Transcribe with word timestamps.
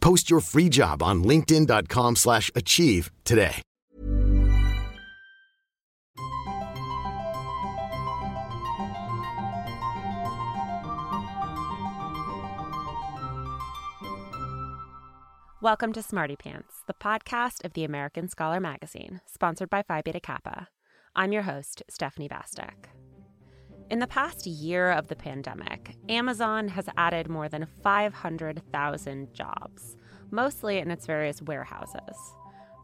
Post 0.00 0.30
your 0.30 0.40
free 0.40 0.68
job 0.68 1.02
on 1.02 1.24
linkedin.com/achieve 1.24 2.16
slash 2.16 2.50
achieve 2.54 3.10
today. 3.24 3.62
Welcome 15.62 15.92
to 15.92 16.02
Smarty 16.02 16.36
Pants, 16.36 16.84
the 16.86 16.94
podcast 16.94 17.66
of 17.66 17.74
the 17.74 17.84
American 17.84 18.28
Scholar 18.28 18.60
magazine, 18.60 19.20
sponsored 19.26 19.68
by 19.68 19.82
Phi 19.82 20.00
Beta 20.00 20.18
Kappa. 20.18 20.68
I'm 21.14 21.32
your 21.32 21.42
host, 21.42 21.82
Stephanie 21.90 22.30
Bastek. 22.30 22.86
In 23.90 23.98
the 23.98 24.06
past 24.06 24.46
year 24.46 24.92
of 24.92 25.08
the 25.08 25.16
pandemic, 25.16 25.96
Amazon 26.08 26.68
has 26.68 26.88
added 26.96 27.28
more 27.28 27.48
than 27.48 27.66
500,000 27.82 29.34
jobs, 29.34 29.96
mostly 30.30 30.78
in 30.78 30.92
its 30.92 31.06
various 31.06 31.42
warehouses. 31.42 32.16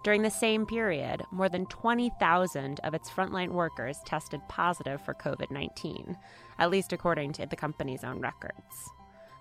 During 0.02 0.22
the 0.22 0.30
same 0.30 0.66
period, 0.66 1.22
more 1.30 1.48
than 1.48 1.66
20,000 1.66 2.80
of 2.80 2.92
its 2.92 3.08
frontline 3.08 3.50
workers 3.50 3.98
tested 4.04 4.40
positive 4.48 5.00
for 5.00 5.14
COVID 5.14 5.52
19, 5.52 6.16
at 6.58 6.70
least 6.70 6.92
according 6.92 7.34
to 7.34 7.46
the 7.46 7.54
company's 7.54 8.02
own 8.02 8.20
records. 8.20 8.90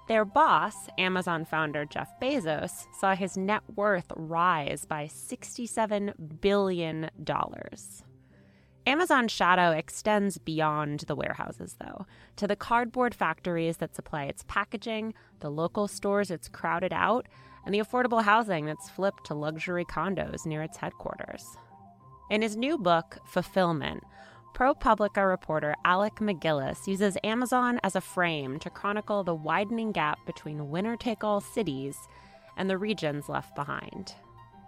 Their 0.08 0.24
boss, 0.24 0.76
Amazon 1.00 1.46
founder 1.46 1.84
Jeff 1.86 2.12
Bezos, 2.22 2.86
saw 3.00 3.16
his 3.16 3.38
net 3.38 3.64
worth 3.76 4.12
rise 4.16 4.86
by 4.86 5.08
$67 5.08 6.42
billion. 6.42 7.10
Amazon's 8.88 9.32
shadow 9.32 9.72
extends 9.72 10.38
beyond 10.38 11.02
the 11.02 11.16
warehouses, 11.16 11.76
though, 11.80 12.06
to 12.36 12.48
the 12.48 12.56
cardboard 12.56 13.16
factories 13.16 13.78
that 13.78 13.96
supply 13.96 14.26
its 14.26 14.44
packaging, 14.48 15.14
the 15.40 15.50
local 15.50 15.88
stores 15.88 16.30
it's 16.30 16.48
crowded 16.48 16.94
out, 16.94 17.28
and 17.66 17.74
the 17.74 17.80
affordable 17.80 18.24
housing 18.24 18.66
that's 18.66 18.90
flipped 18.90 19.26
to 19.26 19.34
luxury 19.34 19.86
condos 19.86 20.46
near 20.46 20.62
its 20.62 20.78
headquarters. 20.78 21.58
In 22.30 22.44
his 22.44 22.56
new 22.56 22.78
book, 22.78 23.18
Fulfillment, 23.26 24.04
ProPublica 24.54 25.28
reporter 25.28 25.76
Alec 25.84 26.16
MacGillis 26.16 26.88
uses 26.88 27.18
Amazon 27.24 27.80
as 27.84 27.96
a 27.96 28.02
frame 28.02 28.60
to 28.60 28.70
chronicle 28.70 29.24
the 29.24 29.36
widening 29.36 29.92
gap 29.92 30.20
between 30.26 30.70
winner 30.70 30.96
take 30.96 31.24
all 31.24 31.42
cities 31.42 31.98
and 32.56 32.70
the 32.70 32.78
regions 32.78 33.28
left 33.28 33.54
behind. 33.56 34.14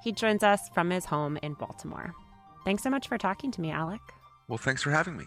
He 0.04 0.12
joins 0.12 0.44
us 0.44 0.70
from 0.74 0.90
his 0.90 1.06
home 1.06 1.38
in 1.42 1.54
Baltimore. 1.54 2.14
Thanks 2.68 2.84
so 2.84 2.90
much 2.90 3.08
for 3.08 3.18
talking 3.18 3.50
to 3.52 3.62
me, 3.62 3.72
Alec. 3.72 4.02
Well, 4.50 4.58
thanks 4.58 4.84
for 4.84 4.92
having 4.92 5.16
me. 5.16 5.24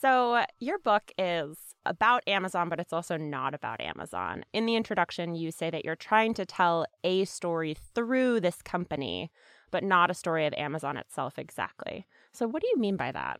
So, 0.00 0.42
your 0.58 0.78
book 0.78 1.12
is 1.18 1.58
about 1.84 2.22
Amazon, 2.26 2.70
but 2.70 2.80
it's 2.80 2.94
also 2.94 3.18
not 3.18 3.52
about 3.52 3.82
Amazon. 3.82 4.42
In 4.54 4.64
the 4.64 4.74
introduction, 4.74 5.34
you 5.34 5.50
say 5.50 5.68
that 5.68 5.84
you're 5.84 5.96
trying 5.96 6.32
to 6.32 6.46
tell 6.46 6.86
a 7.04 7.26
story 7.26 7.76
through 7.94 8.40
this 8.40 8.62
company, 8.62 9.30
but 9.70 9.84
not 9.84 10.10
a 10.10 10.14
story 10.14 10.46
of 10.46 10.54
Amazon 10.54 10.96
itself 10.96 11.38
exactly. 11.38 12.06
So, 12.32 12.48
what 12.48 12.62
do 12.62 12.68
you 12.68 12.78
mean 12.78 12.96
by 12.96 13.12
that? 13.12 13.38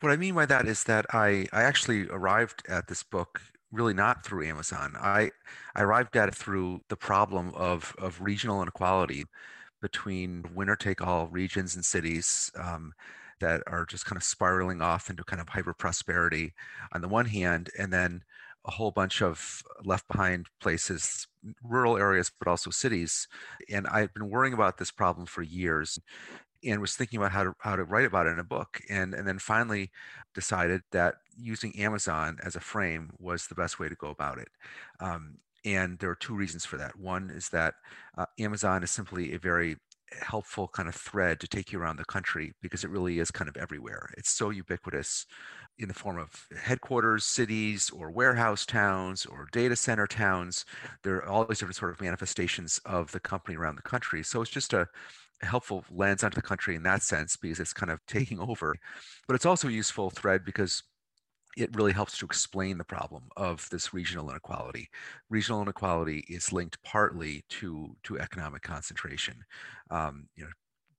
What 0.00 0.10
I 0.10 0.16
mean 0.16 0.34
by 0.34 0.46
that 0.46 0.66
is 0.66 0.82
that 0.82 1.06
I, 1.14 1.46
I 1.52 1.62
actually 1.62 2.08
arrived 2.08 2.64
at 2.68 2.88
this 2.88 3.04
book 3.04 3.40
really 3.70 3.94
not 3.94 4.24
through 4.24 4.48
Amazon. 4.48 4.96
I, 4.98 5.30
I 5.76 5.82
arrived 5.82 6.16
at 6.16 6.28
it 6.28 6.34
through 6.34 6.80
the 6.88 6.96
problem 6.96 7.52
of, 7.54 7.94
of 7.98 8.20
regional 8.20 8.60
inequality 8.62 9.26
between 9.80 10.44
winner 10.54 10.76
take 10.76 11.00
all 11.00 11.28
regions 11.28 11.74
and 11.74 11.84
cities 11.84 12.50
um, 12.56 12.92
that 13.40 13.62
are 13.66 13.86
just 13.86 14.04
kind 14.04 14.16
of 14.16 14.22
spiraling 14.22 14.80
off 14.82 15.10
into 15.10 15.24
kind 15.24 15.40
of 15.40 15.48
hyper 15.48 15.74
prosperity 15.74 16.52
on 16.92 17.00
the 17.00 17.08
one 17.08 17.26
hand, 17.26 17.70
and 17.78 17.92
then 17.92 18.22
a 18.66 18.70
whole 18.70 18.90
bunch 18.90 19.22
of 19.22 19.62
left 19.84 20.06
behind 20.08 20.46
places, 20.60 21.26
rural 21.62 21.96
areas, 21.96 22.30
but 22.38 22.48
also 22.48 22.70
cities. 22.70 23.26
And 23.70 23.86
I've 23.86 24.12
been 24.12 24.28
worrying 24.28 24.52
about 24.52 24.76
this 24.78 24.90
problem 24.90 25.26
for 25.26 25.42
years 25.42 25.98
and 26.64 26.80
was 26.80 26.94
thinking 26.94 27.18
about 27.18 27.32
how 27.32 27.44
to 27.44 27.54
how 27.60 27.76
to 27.76 27.84
write 27.84 28.04
about 28.04 28.26
it 28.26 28.30
in 28.30 28.38
a 28.38 28.44
book 28.44 28.80
and 28.88 29.14
and 29.14 29.26
then 29.26 29.38
finally 29.38 29.90
decided 30.34 30.82
that 30.92 31.16
using 31.38 31.78
amazon 31.78 32.38
as 32.44 32.56
a 32.56 32.60
frame 32.60 33.10
was 33.18 33.46
the 33.46 33.54
best 33.54 33.78
way 33.78 33.88
to 33.88 33.94
go 33.94 34.10
about 34.10 34.38
it 34.38 34.48
um, 35.00 35.38
and 35.64 35.98
there 35.98 36.10
are 36.10 36.16
two 36.16 36.34
reasons 36.34 36.64
for 36.64 36.76
that. 36.78 36.98
One 36.98 37.30
is 37.30 37.48
that 37.50 37.74
uh, 38.16 38.26
amazon 38.38 38.82
is 38.82 38.90
simply 38.90 39.34
a 39.34 39.38
very 39.38 39.76
helpful 40.22 40.68
kind 40.68 40.88
of 40.88 40.94
thread 40.94 41.40
to 41.40 41.48
take 41.48 41.72
you 41.72 41.80
around 41.80 41.96
the 41.96 42.04
country 42.04 42.52
because 42.62 42.84
it 42.84 42.90
really 42.90 43.18
is 43.18 43.30
kind 43.30 43.48
of 43.48 43.56
everywhere. 43.56 44.10
It's 44.16 44.30
so 44.30 44.50
ubiquitous 44.50 45.26
in 45.78 45.88
the 45.88 45.94
form 45.94 46.18
of 46.18 46.46
headquarters 46.60 47.24
cities 47.24 47.90
or 47.90 48.10
warehouse 48.10 48.66
towns 48.66 49.24
or 49.24 49.48
data 49.52 49.76
center 49.76 50.06
towns. 50.06 50.64
There 51.02 51.16
are 51.16 51.28
all 51.28 51.44
these 51.44 51.58
different 51.58 51.76
sort 51.76 51.92
of 51.92 52.00
manifestations 52.00 52.80
of 52.84 53.12
the 53.12 53.20
company 53.20 53.56
around 53.56 53.76
the 53.76 53.82
country. 53.82 54.22
So 54.22 54.42
it's 54.42 54.50
just 54.50 54.72
a 54.72 54.86
helpful 55.42 55.84
lens 55.90 56.22
onto 56.22 56.34
the 56.34 56.42
country 56.42 56.76
in 56.76 56.82
that 56.82 57.02
sense 57.02 57.36
because 57.36 57.60
it's 57.60 57.72
kind 57.72 57.90
of 57.90 58.00
taking 58.06 58.40
over. 58.40 58.74
But 59.26 59.34
it's 59.34 59.46
also 59.46 59.68
a 59.68 59.72
useful 59.72 60.10
thread 60.10 60.44
because 60.44 60.82
it 61.56 61.74
really 61.74 61.92
helps 61.92 62.18
to 62.18 62.26
explain 62.26 62.78
the 62.78 62.84
problem 62.84 63.24
of 63.36 63.68
this 63.70 63.92
regional 63.92 64.30
inequality. 64.30 64.88
Regional 65.28 65.62
inequality 65.62 66.24
is 66.28 66.52
linked 66.52 66.82
partly 66.82 67.44
to 67.50 67.96
to 68.04 68.18
economic 68.18 68.62
concentration. 68.62 69.44
Um, 69.90 70.28
you 70.36 70.44
know, 70.44 70.50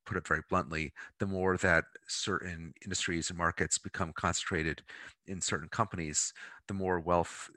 put 0.04 0.16
it 0.16 0.26
very 0.26 0.42
bluntly, 0.50 0.92
the 1.18 1.26
more 1.26 1.56
that 1.58 1.84
certain 2.08 2.74
industries 2.84 3.30
and 3.30 3.38
markets 3.38 3.78
become 3.78 4.12
concentrated 4.14 4.82
in 5.26 5.40
certain 5.40 5.68
companies, 5.68 6.32
the 6.68 6.74
more 6.74 7.00
wealth 7.00 7.50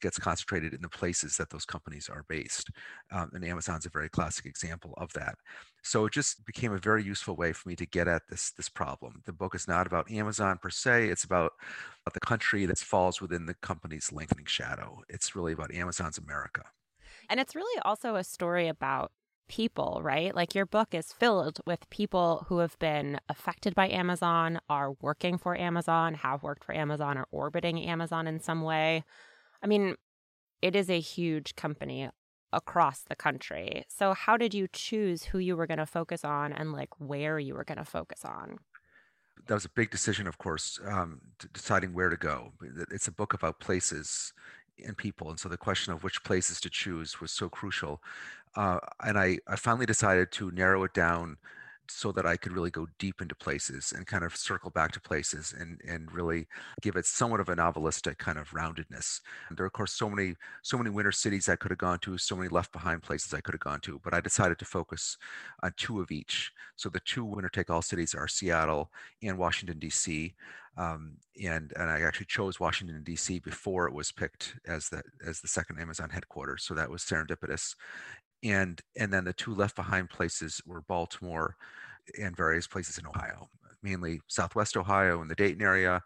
gets 0.00 0.18
concentrated 0.18 0.72
in 0.74 0.82
the 0.82 0.88
places 0.88 1.36
that 1.36 1.50
those 1.50 1.64
companies 1.64 2.08
are 2.08 2.24
based. 2.28 2.70
Um, 3.10 3.30
and 3.34 3.44
Amazon's 3.44 3.86
a 3.86 3.90
very 3.90 4.08
classic 4.08 4.46
example 4.46 4.94
of 4.96 5.12
that. 5.14 5.36
So 5.82 6.06
it 6.06 6.12
just 6.12 6.44
became 6.46 6.72
a 6.72 6.78
very 6.78 7.02
useful 7.02 7.36
way 7.36 7.52
for 7.52 7.68
me 7.68 7.76
to 7.76 7.86
get 7.86 8.08
at 8.08 8.22
this, 8.28 8.52
this 8.52 8.68
problem. 8.68 9.22
The 9.26 9.32
book 9.32 9.54
is 9.54 9.68
not 9.68 9.86
about 9.86 10.10
Amazon 10.10 10.58
per 10.60 10.70
se, 10.70 11.08
it's 11.08 11.24
about, 11.24 11.52
about 12.04 12.14
the 12.14 12.20
country 12.20 12.66
that 12.66 12.78
falls 12.78 13.20
within 13.20 13.46
the 13.46 13.54
company's 13.54 14.12
lengthening 14.12 14.46
shadow. 14.46 15.02
It's 15.08 15.36
really 15.36 15.52
about 15.52 15.74
Amazon's 15.74 16.18
America. 16.18 16.62
And 17.28 17.40
it's 17.40 17.54
really 17.54 17.80
also 17.84 18.16
a 18.16 18.24
story 18.24 18.68
about 18.68 19.12
people, 19.48 20.00
right? 20.02 20.34
Like 20.34 20.54
your 20.54 20.66
book 20.66 20.94
is 20.94 21.12
filled 21.12 21.60
with 21.66 21.88
people 21.90 22.46
who 22.48 22.58
have 22.58 22.78
been 22.78 23.20
affected 23.28 23.74
by 23.74 23.88
Amazon, 23.88 24.60
are 24.68 24.92
working 25.00 25.38
for 25.38 25.56
Amazon, 25.56 26.14
have 26.14 26.42
worked 26.42 26.64
for 26.64 26.74
Amazon, 26.74 27.18
or 27.18 27.26
orbiting 27.30 27.80
Amazon 27.82 28.26
in 28.26 28.40
some 28.40 28.62
way. 28.62 29.04
I 29.64 29.66
mean, 29.66 29.96
it 30.60 30.76
is 30.76 30.90
a 30.90 31.00
huge 31.00 31.56
company 31.56 32.10
across 32.52 33.00
the 33.00 33.16
country. 33.16 33.84
So, 33.88 34.12
how 34.12 34.36
did 34.36 34.52
you 34.52 34.68
choose 34.70 35.24
who 35.24 35.38
you 35.38 35.56
were 35.56 35.66
going 35.66 35.78
to 35.78 35.86
focus 35.86 36.24
on 36.24 36.52
and 36.52 36.72
like 36.72 36.90
where 37.00 37.38
you 37.38 37.54
were 37.54 37.64
going 37.64 37.78
to 37.78 37.84
focus 37.84 38.24
on? 38.24 38.58
That 39.46 39.54
was 39.54 39.64
a 39.64 39.70
big 39.70 39.90
decision, 39.90 40.26
of 40.26 40.38
course, 40.38 40.78
um, 40.86 41.20
deciding 41.52 41.94
where 41.94 42.10
to 42.10 42.16
go. 42.16 42.52
It's 42.90 43.08
a 43.08 43.12
book 43.12 43.32
about 43.32 43.58
places 43.58 44.32
and 44.84 44.96
people. 44.96 45.30
And 45.30 45.40
so 45.40 45.48
the 45.48 45.56
question 45.56 45.92
of 45.92 46.04
which 46.04 46.22
places 46.24 46.60
to 46.60 46.70
choose 46.70 47.20
was 47.20 47.32
so 47.32 47.48
crucial. 47.48 48.02
Uh, 48.56 48.78
and 49.02 49.18
I, 49.18 49.38
I 49.48 49.56
finally 49.56 49.86
decided 49.86 50.30
to 50.32 50.50
narrow 50.50 50.84
it 50.84 50.94
down 50.94 51.38
so 51.88 52.12
that 52.12 52.26
I 52.26 52.36
could 52.36 52.52
really 52.52 52.70
go 52.70 52.86
deep 52.98 53.20
into 53.20 53.34
places 53.34 53.92
and 53.94 54.06
kind 54.06 54.24
of 54.24 54.36
circle 54.36 54.70
back 54.70 54.92
to 54.92 55.00
places 55.00 55.54
and 55.58 55.80
and 55.86 56.12
really 56.12 56.46
give 56.82 56.96
it 56.96 57.06
somewhat 57.06 57.40
of 57.40 57.48
a 57.48 57.56
novelistic 57.56 58.18
kind 58.18 58.38
of 58.38 58.50
roundedness. 58.50 59.20
And 59.48 59.56
there 59.56 59.64
are 59.64 59.66
of 59.66 59.72
course 59.72 59.92
so 59.92 60.08
many 60.08 60.34
so 60.62 60.78
many 60.78 60.90
winter 60.90 61.12
cities 61.12 61.48
I 61.48 61.56
could 61.56 61.70
have 61.70 61.78
gone 61.78 61.98
to, 62.00 62.18
so 62.18 62.36
many 62.36 62.48
left 62.48 62.72
behind 62.72 63.02
places 63.02 63.34
I 63.34 63.40
could 63.40 63.54
have 63.54 63.60
gone 63.60 63.80
to, 63.80 64.00
but 64.02 64.14
I 64.14 64.20
decided 64.20 64.58
to 64.58 64.64
focus 64.64 65.16
on 65.62 65.72
two 65.76 66.00
of 66.00 66.10
each. 66.10 66.52
So 66.76 66.88
the 66.88 67.00
two 67.00 67.24
winner 67.24 67.48
take 67.48 67.70
all 67.70 67.82
cities 67.82 68.14
are 68.14 68.28
Seattle 68.28 68.90
and 69.22 69.38
Washington 69.38 69.78
D.C. 69.78 70.34
Um, 70.76 71.18
and 71.42 71.72
and 71.76 71.88
I 71.88 72.00
actually 72.00 72.26
chose 72.26 72.58
Washington 72.58 73.02
D.C. 73.04 73.38
before 73.40 73.86
it 73.86 73.94
was 73.94 74.10
picked 74.10 74.56
as 74.66 74.88
the 74.88 75.02
as 75.24 75.40
the 75.40 75.48
second 75.48 75.78
Amazon 75.78 76.10
headquarters, 76.10 76.64
so 76.64 76.74
that 76.74 76.90
was 76.90 77.02
serendipitous 77.02 77.76
and 78.44 78.80
and 78.96 79.12
then 79.12 79.24
the 79.24 79.32
two 79.32 79.54
left 79.54 79.74
behind 79.74 80.10
places 80.10 80.60
were 80.66 80.82
Baltimore 80.82 81.56
and 82.20 82.36
various 82.36 82.66
places 82.66 82.98
in 82.98 83.06
Ohio, 83.06 83.48
mainly 83.82 84.20
Southwest 84.28 84.76
Ohio 84.76 85.22
in 85.22 85.28
the 85.28 85.34
Dayton 85.34 85.62
area, 85.62 86.02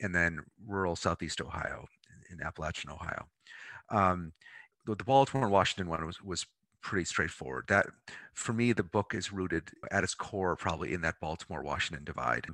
and 0.00 0.14
then 0.14 0.40
rural 0.66 0.96
Southeast 0.96 1.40
Ohio 1.40 1.86
in 2.30 2.40
Appalachian 2.42 2.90
Ohio. 2.90 3.26
Um, 3.90 4.32
the, 4.86 4.94
the 4.94 5.04
Baltimore 5.04 5.44
and 5.44 5.52
Washington 5.52 5.88
one 5.88 6.06
was 6.06 6.22
was 6.22 6.46
pretty 6.82 7.04
straightforward. 7.04 7.64
That 7.68 7.86
for 8.34 8.52
me, 8.52 8.72
the 8.72 8.82
book 8.82 9.14
is 9.14 9.32
rooted 9.32 9.70
at 9.90 10.04
its 10.04 10.14
core 10.14 10.56
probably 10.56 10.94
in 10.94 11.00
that 11.02 11.20
Baltimore 11.20 11.62
Washington 11.62 12.04
divide. 12.04 12.46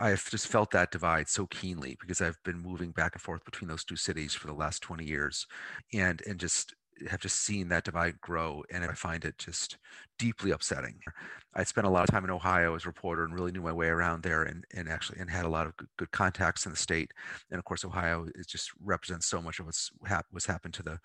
I've 0.00 0.28
just 0.30 0.48
felt 0.48 0.70
that 0.72 0.90
divide 0.90 1.28
so 1.28 1.46
keenly 1.46 1.96
because 2.00 2.20
I've 2.20 2.42
been 2.44 2.58
moving 2.58 2.90
back 2.90 3.14
and 3.14 3.22
forth 3.22 3.44
between 3.44 3.68
those 3.68 3.84
two 3.84 3.96
cities 3.96 4.34
for 4.34 4.46
the 4.46 4.54
last 4.54 4.82
20 4.82 5.04
years, 5.04 5.46
and 5.92 6.22
and 6.26 6.40
just 6.40 6.74
have 7.08 7.20
just 7.20 7.40
seen 7.40 7.68
that 7.68 7.84
divide 7.84 8.20
grow 8.20 8.62
and 8.70 8.84
i 8.84 8.92
find 8.92 9.24
it 9.24 9.36
just 9.38 9.78
deeply 10.22 10.52
upsetting. 10.52 11.00
I 11.56 11.64
spent 11.64 11.84
a 11.84 11.90
lot 11.90 12.04
of 12.04 12.10
time 12.10 12.22
in 12.22 12.30
ohio 12.30 12.76
as 12.76 12.84
a 12.84 12.88
reporter 12.88 13.24
and 13.24 13.34
really 13.34 13.50
knew 13.50 13.60
my 13.60 13.72
way 13.72 13.88
around 13.88 14.22
there 14.22 14.44
and, 14.44 14.64
and 14.72 14.88
actually 14.88 15.18
and 15.18 15.28
had 15.28 15.44
a 15.44 15.48
lot 15.48 15.66
of 15.66 15.74
good, 15.98 16.12
contacts 16.12 16.64
in 16.64 16.70
the 16.70 16.78
state. 16.78 17.10
And 17.50 17.58
of 17.58 17.64
course 17.64 17.84
ohio 17.84 18.28
it 18.32 18.46
just 18.46 18.70
represents 18.84 19.26
so 19.26 19.42
much 19.42 19.58
of 19.58 19.66
what's 19.66 19.90
hap- 20.06 20.26
what's 20.30 20.46
happened 20.46 20.74
to 20.74 20.84
the 20.84 21.00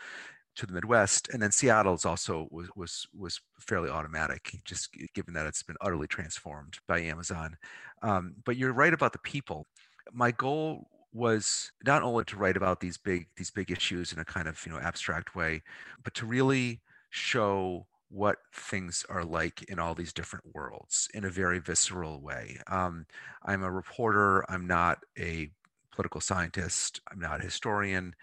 to 0.58 0.68
the 0.68 0.74
midwest. 0.74 1.30
And 1.34 1.42
then 1.42 1.52
seattle 1.52 1.96
is 1.96 2.06
also 2.06 2.48
was 2.52 2.70
was 2.76 3.08
was 3.18 3.42
fairly 3.60 3.90
automatic 3.90 4.60
just 4.66 4.90
given 5.16 5.34
that 5.34 5.48
it's 5.48 5.64
been 5.64 5.78
utterly 5.82 6.08
transformed 6.08 6.78
by 6.88 7.00
amazon. 7.02 7.58
Um, 8.04 8.36
but 8.46 8.56
you're 8.56 8.72
right 8.72 8.94
about 8.94 9.14
the 9.14 9.20
people. 9.20 9.66
My 10.14 10.30
goal 10.30 10.88
was 11.18 11.72
not 11.86 12.04
only 12.04 12.24
to 12.26 12.38
write 12.38 12.58
about 12.58 12.80
these 12.80 12.98
big 12.98 13.28
these 13.38 13.52
big 13.52 13.72
issues 13.72 14.14
in 14.14 14.20
a 14.20 14.26
kind 14.26 14.48
of 14.48 14.64
you 14.66 14.72
know 14.72 14.80
abstract 14.80 15.36
way 15.36 15.62
but 16.04 16.14
to 16.14 16.26
really 16.26 16.82
show 17.10 17.88
what 18.10 18.38
things 18.54 19.06
are 19.10 19.26
like 19.26 19.64
in 19.64 19.80
all 19.80 19.94
these 19.94 20.14
different 20.14 20.46
worlds 20.54 21.10
in 21.14 21.26
a 21.26 21.30
very 21.30 21.60
visceral 21.60 22.22
way. 22.22 22.58
Um, 22.68 23.06
i'm 23.44 23.64
a 23.64 23.72
reporter 23.72 24.46
i'm 24.50 24.68
not 24.68 25.00
a 25.18 25.50
political 25.92 26.22
scientist 26.22 27.02
i'm 27.12 27.20
not 27.20 27.42
a 27.42 27.44
historian 27.44 28.16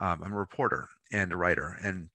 um, 0.00 0.20
i'm 0.24 0.32
a 0.32 0.38
reporter 0.38 0.88
and 1.12 1.32
a 1.32 1.36
writer 1.36 1.78
and 1.82 2.08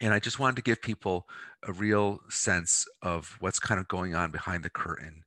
and 0.00 0.14
i 0.14 0.18
just 0.18 0.38
wanted 0.38 0.56
to 0.56 0.62
give 0.62 0.80
people 0.82 1.26
a 1.66 1.72
real 1.72 2.20
sense 2.28 2.86
of 3.02 3.36
what's 3.40 3.58
kind 3.58 3.80
of 3.80 3.88
going 3.88 4.14
on 4.14 4.30
behind 4.30 4.64
the 4.64 4.70
curtain 4.70 5.22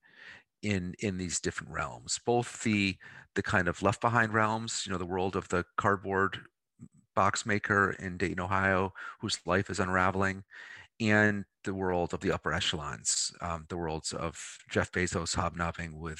in 0.61 0.93
in 0.99 1.17
these 1.17 1.39
different 1.39 1.71
realms 1.71 2.19
both 2.25 2.63
the 2.63 2.97
the 3.39 3.43
kind 3.43 3.69
of 3.69 3.81
left 3.81 4.01
behind 4.01 4.33
realms 4.33 4.83
you 4.85 4.91
know 4.91 4.97
the 4.97 5.05
world 5.05 5.37
of 5.37 5.47
the 5.47 5.63
cardboard 5.77 6.39
box 7.15 7.45
maker 7.45 7.95
in 7.97 8.17
dayton 8.17 8.41
ohio 8.41 8.91
whose 9.21 9.39
life 9.45 9.69
is 9.69 9.79
unraveling 9.79 10.43
and 10.99 11.45
the 11.63 11.73
world 11.73 12.13
of 12.13 12.19
the 12.19 12.33
upper 12.33 12.51
echelons 12.51 13.31
um, 13.39 13.65
the 13.69 13.77
worlds 13.77 14.11
of 14.11 14.57
jeff 14.69 14.91
bezos 14.91 15.33
hobnobbing 15.33 15.97
with 15.97 16.19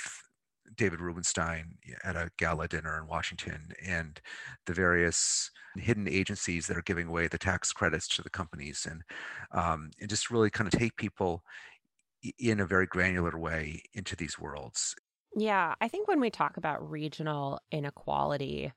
david 0.78 1.02
rubenstein 1.02 1.74
at 2.06 2.16
a 2.16 2.32
gala 2.38 2.70
dinner 2.70 2.98
in 2.98 3.06
washington 3.06 3.74
and 3.86 4.22
the 4.66 4.74
various 4.74 5.52
hidden 5.76 6.08
agencies 6.08 6.68
that 6.68 6.78
are 6.78 6.84
giving 6.84 7.10
away 7.10 7.28
the 7.28 7.38
tax 7.38 7.74
credits 7.74 8.08
to 8.08 8.22
the 8.22 8.30
companies 8.30 8.88
and 8.90 9.02
um, 9.52 9.92
and 10.00 10.10
just 10.10 10.32
really 10.32 10.50
kind 10.50 10.74
of 10.74 10.80
take 10.80 10.96
people 10.96 11.44
in 12.38 12.60
a 12.60 12.66
very 12.66 12.86
granular 12.86 13.38
way 13.38 13.82
into 13.94 14.16
these 14.16 14.38
worlds. 14.38 14.94
Yeah, 15.36 15.76
I 15.80 15.88
think 15.88 16.08
when 16.08 16.20
we 16.20 16.30
talk 16.30 16.58
about 16.58 16.90
regional 16.90 17.60
inequality, 17.72 18.72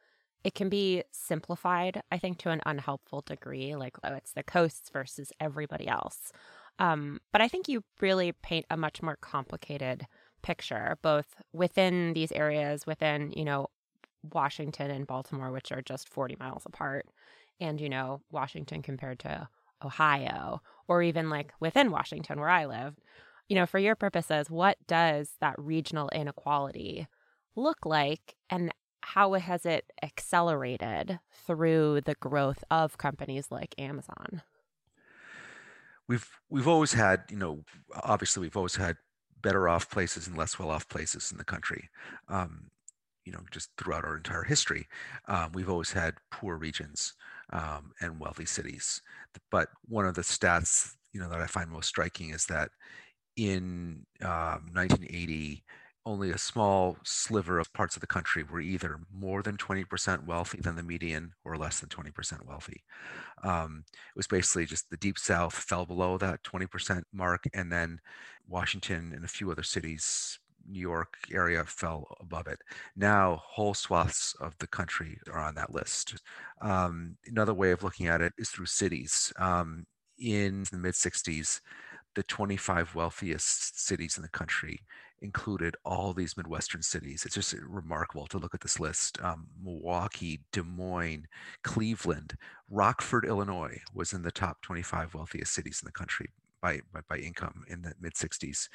it 0.44 0.54
can 0.54 0.69
be 0.69 1.02
simplified, 1.12 2.02
I 2.10 2.19
think, 2.19 2.38
to 2.38 2.50
an 2.50 2.60
unhelpful 2.66 3.22
degree. 3.22 3.75
Like, 3.75 3.96
oh, 4.04 4.14
it's 4.14 4.32
the 4.32 4.43
coasts 4.43 4.90
versus 4.90 5.32
everybody 5.40 5.88
else. 5.88 6.32
Um, 6.78 7.20
but 7.32 7.40
I 7.40 7.49
think 7.49 7.69
you 7.69 7.84
really 8.00 8.32
paint 8.32 8.66
a 8.70 8.76
much 8.76 9.02
more 9.02 9.16
complicated 9.20 10.06
picture, 10.43 10.99
both 11.02 11.37
within 11.52 12.12
these 12.14 12.32
areas, 12.32 12.87
within, 12.87 13.31
you 13.32 13.44
know, 13.44 13.69
Washington 14.32 14.90
and 14.90 15.06
Baltimore, 15.06 15.50
which 15.52 15.72
are 15.72 15.82
just 15.82 16.08
40 16.08 16.37
miles 16.38 16.66
apart, 16.66 17.06
and, 17.60 17.81
you 17.81 17.88
know, 17.88 18.20
Washington 18.31 18.82
compared 18.82 19.19
to 19.20 19.48
Ohio, 19.84 20.60
or 20.88 21.02
even 21.02 21.31
like 21.31 21.52
within 21.60 21.90
Washington, 21.90 22.38
where 22.40 22.48
I 22.48 22.66
live 22.66 22.96
you 23.52 23.56
know, 23.56 23.66
for 23.66 23.78
your 23.78 23.94
purposes, 23.94 24.49
what 24.49 24.78
does 24.87 25.34
that 25.43 25.54
regional 25.58 26.08
inequality 26.14 27.06
look 27.54 27.84
like 27.84 28.34
and 28.49 28.72
how 29.02 29.34
has 29.34 29.66
it 29.66 29.93
accelerated 30.02 31.20
through 31.46 32.00
the 32.06 32.14
growth 32.14 32.64
of 32.70 32.96
companies 32.96 33.49
like 33.50 33.75
Amazon? 33.76 34.40
We've 36.08 36.26
we've 36.49 36.66
always 36.66 36.94
had, 36.94 37.25
you 37.28 37.37
know, 37.37 37.62
obviously 37.94 38.40
we've 38.40 38.56
always 38.56 38.76
had 38.76 38.96
better 39.43 39.69
off 39.69 39.90
places 39.90 40.26
and 40.26 40.38
less 40.38 40.58
well 40.58 40.70
off 40.70 40.88
places 40.88 41.31
in 41.31 41.37
the 41.37 41.44
country. 41.44 41.90
Um, 42.28 42.70
you 43.26 43.32
know, 43.32 43.43
just 43.50 43.69
throughout 43.76 44.06
our 44.06 44.16
entire 44.16 44.44
history, 44.44 44.88
um, 45.28 45.52
we've 45.52 45.69
always 45.69 45.93
had 45.93 46.14
poor 46.31 46.56
regions 46.56 47.12
um, 47.52 47.93
and 48.00 48.19
wealthy 48.19 48.46
cities. 48.46 49.02
But 49.50 49.69
one 49.87 50.06
of 50.06 50.14
the 50.14 50.22
stats, 50.22 50.94
you 51.12 51.20
know, 51.20 51.28
that 51.28 51.43
I 51.43 51.46
find 51.46 51.69
most 51.69 51.90
striking 51.90 52.31
is 52.31 52.46
that 52.46 52.70
in 53.37 54.06
um, 54.23 54.69
1980, 54.73 55.64
only 56.05 56.31
a 56.31 56.38
small 56.38 56.96
sliver 57.05 57.58
of 57.58 57.73
parts 57.73 57.96
of 57.96 58.00
the 58.00 58.06
country 58.06 58.43
were 58.43 58.61
either 58.61 58.99
more 59.14 59.43
than 59.43 59.56
20% 59.56 60.26
wealthy 60.26 60.61
than 60.61 60.75
the 60.75 60.82
median 60.82 61.32
or 61.44 61.56
less 61.56 61.81
than 61.81 61.88
20% 61.88 62.44
wealthy. 62.44 62.82
Um, 63.44 63.84
it 63.88 64.17
was 64.17 64.26
basically 64.26 64.67
just 64.67 64.90
the 64.90 64.96
deep 64.96 65.19
south 65.19 65.55
fell 65.55 65.87
below 65.87 66.19
that 66.19 66.43
20% 66.43 67.02
mark, 67.12 67.44
and 67.55 67.70
then 67.70 68.00
Washington 68.49 69.12
and 69.14 69.25
a 69.25 69.29
few 69.29 69.50
other 69.50 69.62
cities, 69.62 70.38
New 70.69 70.81
York 70.81 71.19
area 71.32 71.64
fell 71.64 72.17
above 72.20 72.46
it. 72.49 72.58
Now, 72.96 73.40
whole 73.44 73.75
swaths 73.75 74.34
of 74.40 74.56
the 74.58 74.67
country 74.67 75.19
are 75.31 75.40
on 75.40 75.55
that 75.55 75.73
list. 75.73 76.20
Um, 76.61 77.17
another 77.26 77.55
way 77.55 77.70
of 77.70 77.82
looking 77.82 78.08
at 78.08 78.20
it 78.20 78.32
is 78.38 78.50
through 78.50 78.67
cities. 78.67 79.32
Um, 79.38 79.87
in 80.19 80.64
the 80.70 80.79
mid 80.79 80.94
60s, 80.94 81.61
the 82.14 82.23
25 82.25 82.94
wealthiest 82.94 83.81
cities 83.81 84.17
in 84.17 84.23
the 84.23 84.29
country 84.29 84.81
included 85.23 85.76
all 85.85 86.12
these 86.12 86.37
Midwestern 86.37 86.82
cities. 86.82 87.25
It's 87.25 87.34
just 87.34 87.55
remarkable 87.67 88.27
to 88.27 88.39
look 88.39 88.55
at 88.55 88.60
this 88.60 88.81
list. 88.81 89.22
Um, 89.22 89.46
Milwaukee, 89.63 90.41
Des 90.53 90.63
Moines, 90.63 91.27
Cleveland, 91.63 92.36
Rockford, 92.69 93.25
Illinois 93.25 93.79
was 93.94 94.13
in 94.13 94.22
the 94.22 94.32
top 94.32 94.60
25 94.63 95.15
wealthiest 95.15 95.55
cities 95.55 95.81
in 95.82 95.86
the 95.86 95.93
country 95.93 96.31
by, 96.60 96.81
by, 96.93 97.01
by 97.08 97.17
income 97.19 97.65
in 97.69 97.82
the 97.82 97.94
mid 98.01 98.15
60s. 98.15 98.69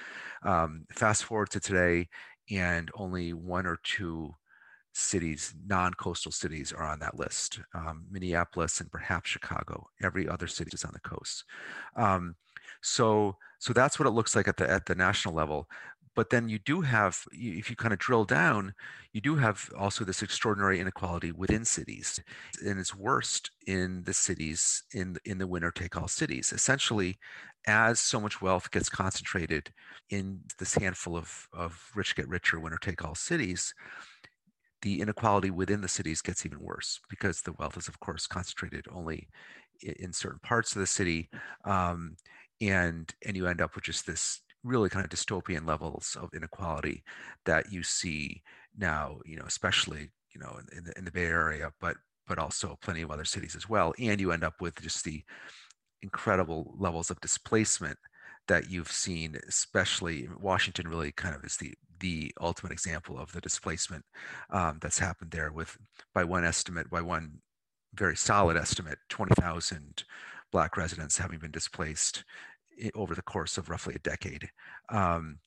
Um, 0.44 0.86
fast 0.92 1.26
forward 1.26 1.50
to 1.52 1.60
today, 1.60 2.08
and 2.50 2.90
only 2.96 3.34
one 3.34 3.66
or 3.66 3.78
two 3.84 4.34
cities, 4.98 5.54
non-coastal 5.68 6.32
cities, 6.32 6.74
are 6.74 6.84
on 6.84 7.00
that 7.00 7.18
list. 7.18 7.60
Um, 7.74 8.06
Minneapolis 8.10 8.80
and 8.80 8.92
perhaps 8.92 9.30
Chicago. 9.30 9.88
Every 10.02 10.28
other 10.28 10.48
city 10.48 10.72
is 10.74 10.84
on 10.84 10.92
the 10.94 11.00
coast. 11.00 11.44
Um, 11.96 12.36
so 12.82 13.38
so 13.60 13.74
that's 13.74 13.98
what 14.00 14.08
it 14.08 14.12
looks 14.12 14.36
like 14.36 14.48
at 14.48 14.58
the 14.58 14.70
at 14.70 14.86
the 14.86 14.96
national 14.96 15.34
level. 15.34 15.68
But 16.16 16.32
then 16.32 16.50
you 16.50 16.58
do 16.58 16.82
have, 16.82 17.22
if 17.32 17.70
you 17.70 17.76
kind 17.76 17.94
of 17.94 18.00
drill 18.00 18.26
down, 18.26 18.74
you 19.14 19.22
do 19.22 19.36
have 19.36 19.70
also 19.78 20.04
this 20.04 20.24
extraordinary 20.24 20.80
inequality 20.80 21.32
within 21.32 21.64
cities, 21.64 22.20
and 22.66 22.80
it's 22.80 22.96
worst 22.96 23.52
in 23.68 24.04
the 24.04 24.16
cities 24.16 24.84
in 24.96 25.18
in 25.26 25.38
the 25.38 25.46
winner 25.46 25.70
take 25.70 25.96
all 25.96 26.08
cities. 26.08 26.52
Essentially, 26.52 27.20
as 27.68 28.00
so 28.00 28.20
much 28.20 28.42
wealth 28.42 28.72
gets 28.72 28.90
concentrated 28.90 29.72
in 30.10 30.40
this 30.58 30.74
handful 30.74 31.16
of 31.16 31.48
of 31.54 31.92
rich 31.94 32.16
get 32.16 32.28
richer 32.28 32.60
winner 32.60 32.80
take 32.82 33.06
all 33.06 33.14
cities, 33.16 33.76
the 34.82 35.02
inequality 35.02 35.50
within 35.50 35.82
the 35.82 35.88
cities 35.88 36.22
gets 36.22 36.46
even 36.46 36.60
worse 36.60 37.00
because 37.10 37.42
the 37.42 37.54
wealth 37.54 37.78
is 37.78 37.88
of 37.88 38.00
course 38.00 38.28
concentrated 38.28 38.86
only 38.94 39.28
in 39.82 40.12
certain 40.12 40.40
parts 40.44 40.76
of 40.76 40.80
the 40.80 40.88
city 40.88 41.30
um, 41.66 42.16
and 42.62 43.14
and 43.26 43.36
you 43.36 43.48
end 43.48 43.62
up 43.62 43.76
with 43.76 43.84
just 43.84 44.06
this 44.06 44.42
really 44.64 44.90
kind 44.90 45.06
of 45.06 45.12
dystopian 45.12 45.68
levels 45.68 46.18
of 46.20 46.34
inequality 46.34 47.04
that 47.46 47.72
you 47.72 47.84
see 47.84 48.42
now 48.78 49.20
you 49.26 49.38
know 49.38 49.46
especially 49.46 50.10
you 50.34 50.42
know 50.42 50.60
in, 50.60 50.78
in, 50.78 50.84
the, 50.84 50.94
in 50.98 51.06
the 51.06 51.12
bay 51.12 51.26
area 51.26 51.72
but 51.80 51.96
but 52.28 52.38
also 52.38 52.78
plenty 52.82 53.02
of 53.02 53.12
other 53.12 53.26
cities 53.26 53.56
as 53.56 53.70
well 53.70 53.94
and 54.00 54.20
you 54.20 54.32
end 54.32 54.44
up 54.44 54.60
with 54.60 54.80
just 54.82 55.04
the 55.04 55.24
incredible 56.02 56.76
levels 56.78 57.10
of 57.10 57.20
displacement 57.22 57.98
that 58.48 58.70
you've 58.70 58.92
seen, 58.92 59.38
especially 59.48 60.28
Washington, 60.40 60.88
really 60.88 61.12
kind 61.12 61.36
of 61.36 61.44
is 61.44 61.58
the 61.58 61.74
the 62.00 62.32
ultimate 62.42 62.72
example 62.72 63.18
of 63.18 63.32
the 63.32 63.42
displacement 63.42 64.06
um, 64.52 64.78
that's 64.82 65.00
happened 65.00 65.32
there. 65.32 65.52
With 65.52 65.78
by 66.14 66.24
one 66.24 66.46
estimate, 66.46 66.90
by 66.90 67.02
one 67.02 67.40
very 67.94 68.16
solid 68.16 68.56
estimate, 68.58 69.00
20,000 69.10 70.04
black 70.52 70.78
residents 70.78 71.18
having 71.18 71.40
been 71.40 71.52
displaced 71.52 72.24
over 72.96 73.16
the 73.16 73.22
course 73.22 73.58
of 73.58 73.70
roughly 73.70 73.96
a 73.96 74.00
decade. 74.00 74.50
Um, 74.90 75.40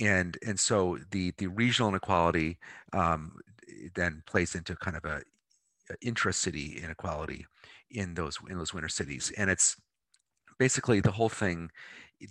and 0.00 0.38
and 0.46 0.58
so 0.58 0.98
the 1.10 1.32
the 1.38 1.48
regional 1.48 1.88
inequality 1.88 2.58
um, 2.92 3.36
then 3.94 4.22
plays 4.26 4.54
into 4.54 4.76
kind 4.76 4.96
of 4.96 5.04
a, 5.04 5.22
a 5.90 5.94
intra-city 6.02 6.80
inequality 6.82 7.46
in 7.90 8.14
those 8.14 8.38
in 8.48 8.58
those 8.58 8.72
winter 8.72 8.88
cities, 8.88 9.32
and 9.36 9.50
it's 9.50 9.76
basically 10.58 11.00
the 11.00 11.10
whole 11.10 11.28
thing. 11.28 11.70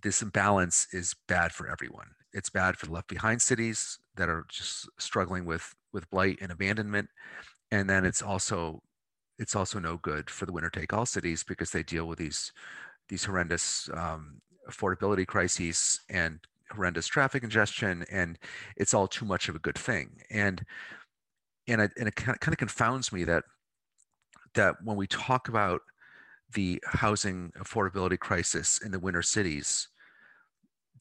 This 0.04 0.22
imbalance 0.22 0.88
is 0.92 1.16
bad 1.28 1.52
for 1.52 1.70
everyone. 1.70 2.08
It's 2.34 2.50
bad 2.50 2.78
for 2.78 2.88
the 2.88 2.94
left 2.94 3.08
behind 3.08 3.42
cities 3.42 4.00
that 4.16 4.30
are 4.30 4.46
just 4.50 4.90
struggling 5.00 5.46
with 5.46 5.74
with 5.94 6.10
blight 6.10 6.40
and 6.42 6.52
abandonment, 6.52 7.10
and 7.72 7.90
then 7.90 8.06
it's 8.06 8.22
also 8.22 8.82
it's 9.40 9.56
also 9.56 9.80
no 9.80 9.98
good 9.98 10.30
for 10.30 10.46
the 10.46 10.52
winner 10.52 10.70
take 10.70 10.94
all 10.94 11.06
cities 11.06 11.44
because 11.44 11.72
they 11.72 11.84
deal 11.84 12.08
with 12.08 12.20
these 12.20 12.52
these 13.10 13.24
horrendous 13.26 13.90
um, 13.94 14.42
affordability 14.70 15.26
crises 15.26 16.02
and 16.10 16.40
horrendous 16.72 17.08
traffic 17.08 17.42
congestion 17.42 18.04
and 18.12 18.38
it's 18.76 18.94
all 18.94 19.08
too 19.08 19.26
much 19.26 19.48
of 19.48 19.56
a 19.56 19.60
good 19.60 19.78
thing 19.78 20.10
and 20.30 20.66
and 21.68 21.82
and 21.82 22.08
it 22.08 22.16
kind 22.16 22.38
of 22.46 22.58
confounds 22.58 23.14
me 23.14 23.24
that 23.24 23.44
that 24.54 24.76
when 24.84 24.98
we 24.98 25.08
talk 25.08 25.48
about 25.48 25.82
the 26.54 26.82
housing 26.86 27.52
affordability 27.60 28.20
crisis 28.20 28.80
in 28.84 28.92
the 28.92 29.00
winter 29.00 29.22
cities 29.22 29.90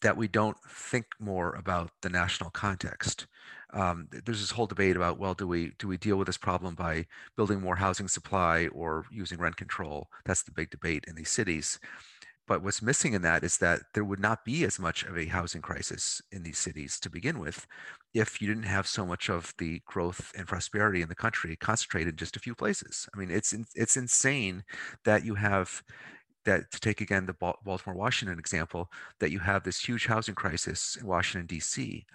that 0.02 0.16
we 0.16 0.28
don't 0.28 0.56
think 0.68 1.06
more 1.18 1.54
about 1.54 1.90
the 2.02 2.08
national 2.08 2.50
context. 2.50 3.26
Um, 3.72 4.08
there's 4.10 4.40
this 4.40 4.50
whole 4.50 4.66
debate 4.66 4.96
about 4.96 5.18
well 5.18 5.34
do 5.34 5.46
we 5.46 5.72
do 5.78 5.88
we 5.88 5.96
deal 5.96 6.16
with 6.16 6.26
this 6.26 6.36
problem 6.36 6.74
by 6.74 7.06
building 7.36 7.60
more 7.60 7.76
housing 7.76 8.08
supply 8.08 8.68
or 8.68 9.04
using 9.10 9.38
rent 9.38 9.56
control? 9.56 10.08
That's 10.24 10.42
the 10.42 10.52
big 10.52 10.70
debate 10.70 11.04
in 11.08 11.14
these 11.14 11.30
cities 11.30 11.78
but 12.46 12.62
what's 12.62 12.82
missing 12.82 13.12
in 13.12 13.22
that 13.22 13.42
is 13.42 13.58
that 13.58 13.80
there 13.94 14.04
would 14.04 14.20
not 14.20 14.44
be 14.44 14.64
as 14.64 14.78
much 14.78 15.02
of 15.04 15.18
a 15.18 15.26
housing 15.26 15.62
crisis 15.62 16.22
in 16.30 16.42
these 16.42 16.58
cities 16.58 17.00
to 17.00 17.10
begin 17.10 17.38
with 17.38 17.66
if 18.14 18.40
you 18.40 18.48
didn't 18.48 18.64
have 18.64 18.86
so 18.86 19.04
much 19.04 19.28
of 19.28 19.52
the 19.58 19.80
growth 19.84 20.32
and 20.36 20.46
prosperity 20.46 21.02
in 21.02 21.08
the 21.08 21.14
country 21.14 21.56
concentrated 21.56 22.14
in 22.14 22.16
just 22.16 22.36
a 22.36 22.40
few 22.40 22.54
places. 22.54 23.08
I 23.14 23.18
mean, 23.18 23.30
it's 23.30 23.54
it's 23.74 23.96
insane 23.96 24.64
that 25.04 25.24
you 25.24 25.34
have 25.34 25.82
that 26.44 26.70
to 26.70 26.80
take 26.80 27.00
again 27.00 27.26
the 27.26 27.32
Baltimore 27.34 27.96
Washington 27.96 28.38
example 28.38 28.90
that 29.18 29.32
you 29.32 29.40
have 29.40 29.64
this 29.64 29.80
huge 29.80 30.06
housing 30.06 30.34
crisis 30.34 30.96
in 31.00 31.06
Washington 31.06 31.46
D.C. 31.46 32.06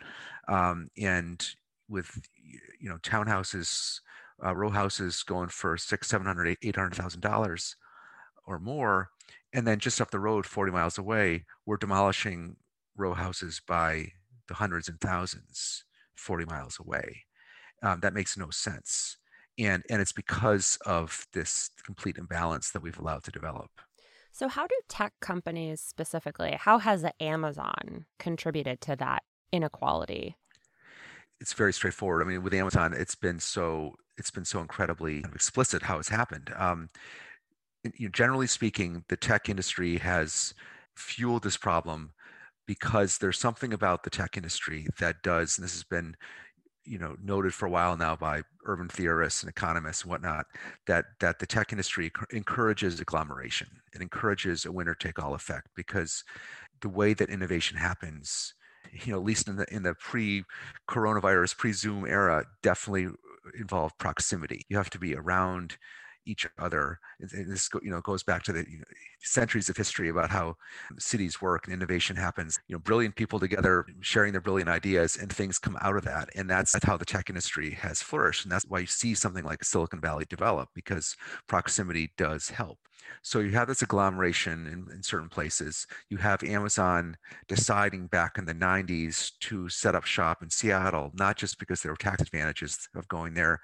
Um, 0.47 0.89
and 0.97 1.45
with 1.89 2.09
you 2.79 2.89
know 2.89 2.97
townhouses, 2.99 3.99
uh, 4.43 4.55
row 4.55 4.69
houses 4.69 5.23
going 5.23 5.49
for 5.49 5.77
six, 5.77 6.07
seven 6.07 6.25
hundred, 6.25 6.57
eight 6.61 6.75
hundred 6.75 6.95
thousand 6.95 7.21
dollars 7.21 7.75
or 8.47 8.59
more 8.59 9.09
and 9.53 9.67
then 9.67 9.79
just 9.79 10.01
up 10.01 10.11
the 10.11 10.19
road 10.19 10.45
40 10.45 10.71
miles 10.71 10.97
away 10.97 11.45
we're 11.65 11.77
demolishing 11.77 12.55
row 12.95 13.13
houses 13.13 13.61
by 13.67 14.07
the 14.47 14.55
hundreds 14.55 14.87
and 14.87 14.99
thousands 14.99 15.85
40 16.15 16.45
miles 16.45 16.77
away. 16.79 17.23
Um, 17.81 17.99
that 18.01 18.13
makes 18.13 18.37
no 18.37 18.49
sense 18.49 19.17
and 19.57 19.83
and 19.89 20.01
it's 20.01 20.11
because 20.11 20.77
of 20.85 21.25
this 21.33 21.69
complete 21.83 22.17
imbalance 22.17 22.71
that 22.71 22.81
we've 22.81 22.99
allowed 22.99 23.23
to 23.23 23.31
develop. 23.31 23.69
So 24.31 24.47
how 24.47 24.65
do 24.65 24.75
tech 24.87 25.13
companies 25.19 25.81
specifically 25.81 26.57
how 26.59 26.79
has 26.79 27.05
amazon 27.19 28.05
contributed 28.19 28.81
to 28.81 28.95
that 28.97 29.23
inequality? 29.51 30.37
It's 31.39 31.53
very 31.53 31.73
straightforward. 31.73 32.25
I 32.25 32.29
mean 32.29 32.43
with 32.43 32.53
amazon 32.53 32.93
it's 32.93 33.15
been 33.15 33.39
so 33.39 33.95
it's 34.17 34.31
been 34.31 34.45
so 34.45 34.59
incredibly 34.59 35.19
explicit 35.33 35.83
how 35.83 35.99
it's 35.99 36.09
happened. 36.09 36.53
Um, 36.55 36.89
you 37.83 38.07
know, 38.07 38.11
generally 38.11 38.47
speaking, 38.47 39.03
the 39.09 39.17
tech 39.17 39.49
industry 39.49 39.97
has 39.97 40.53
fueled 40.95 41.43
this 41.43 41.57
problem 41.57 42.13
because 42.67 43.17
there's 43.17 43.39
something 43.39 43.73
about 43.73 44.03
the 44.03 44.09
tech 44.09 44.37
industry 44.37 44.87
that 44.99 45.23
does, 45.23 45.57
and 45.57 45.65
this 45.65 45.73
has 45.73 45.83
been, 45.83 46.15
you 46.85 46.97
know, 46.97 47.15
noted 47.23 47.53
for 47.53 47.65
a 47.65 47.69
while 47.69 47.97
now 47.97 48.15
by 48.15 48.41
urban 48.65 48.87
theorists 48.87 49.43
and 49.43 49.49
economists 49.49 50.03
and 50.03 50.11
whatnot, 50.11 50.45
that 50.87 51.05
that 51.19 51.39
the 51.39 51.45
tech 51.45 51.71
industry 51.71 52.11
encourages 52.31 52.99
agglomeration. 52.99 53.67
It 53.93 54.01
encourages 54.01 54.65
a 54.65 54.71
winner-take-all 54.71 55.33
effect 55.33 55.69
because 55.75 56.23
the 56.81 56.89
way 56.89 57.13
that 57.13 57.29
innovation 57.29 57.77
happens, 57.77 58.53
you 58.91 59.11
know, 59.11 59.19
at 59.19 59.25
least 59.25 59.47
in 59.47 59.57
the 59.57 59.65
in 59.73 59.83
the 59.83 59.95
pre-coronavirus, 59.95 61.57
pre-Zoom 61.57 62.05
era, 62.05 62.45
definitely 62.63 63.09
involved 63.59 63.97
proximity. 63.97 64.61
You 64.69 64.77
have 64.77 64.89
to 64.91 64.99
be 64.99 65.15
around 65.15 65.77
each 66.25 66.47
other. 66.59 66.99
And 67.19 67.51
this 67.51 67.69
you 67.81 67.91
know 67.91 68.01
goes 68.01 68.23
back 68.23 68.43
to 68.43 68.53
the 68.53 68.65
you 68.69 68.79
know, 68.79 68.83
centuries 69.21 69.69
of 69.69 69.77
history 69.77 70.09
about 70.09 70.29
how 70.29 70.55
cities 70.97 71.41
work 71.41 71.65
and 71.65 71.73
innovation 71.73 72.15
happens. 72.15 72.59
You 72.67 72.75
know, 72.75 72.79
brilliant 72.79 73.15
people 73.15 73.39
together 73.39 73.85
sharing 74.01 74.31
their 74.31 74.41
brilliant 74.41 74.69
ideas, 74.69 75.17
and 75.17 75.31
things 75.31 75.59
come 75.59 75.77
out 75.81 75.95
of 75.95 76.03
that. 76.05 76.29
And 76.35 76.49
that's, 76.49 76.71
that's 76.71 76.85
how 76.85 76.97
the 76.97 77.05
tech 77.05 77.29
industry 77.29 77.71
has 77.71 78.01
flourished. 78.01 78.45
And 78.45 78.51
that's 78.51 78.65
why 78.67 78.79
you 78.79 78.87
see 78.87 79.13
something 79.15 79.43
like 79.43 79.63
Silicon 79.63 80.01
Valley 80.01 80.25
develop 80.29 80.69
because 80.73 81.15
proximity 81.47 82.11
does 82.17 82.49
help. 82.49 82.79
So 83.21 83.39
you 83.39 83.51
have 83.51 83.67
this 83.67 83.81
agglomeration 83.81 84.67
in, 84.67 84.93
in, 84.93 85.03
certain 85.03 85.29
places. 85.29 85.85
You 86.09 86.17
have 86.17 86.43
Amazon 86.43 87.17
deciding 87.47 88.07
back 88.07 88.37
in 88.37 88.45
the 88.45 88.53
90s 88.53 89.31
to 89.41 89.69
set 89.69 89.95
up 89.95 90.05
shop 90.05 90.41
in 90.41 90.49
Seattle, 90.49 91.11
not 91.15 91.37
just 91.37 91.59
because 91.59 91.81
there 91.81 91.91
were 91.91 91.97
tax 91.97 92.21
advantages 92.21 92.87
of 92.95 93.07
going 93.07 93.33
there, 93.33 93.61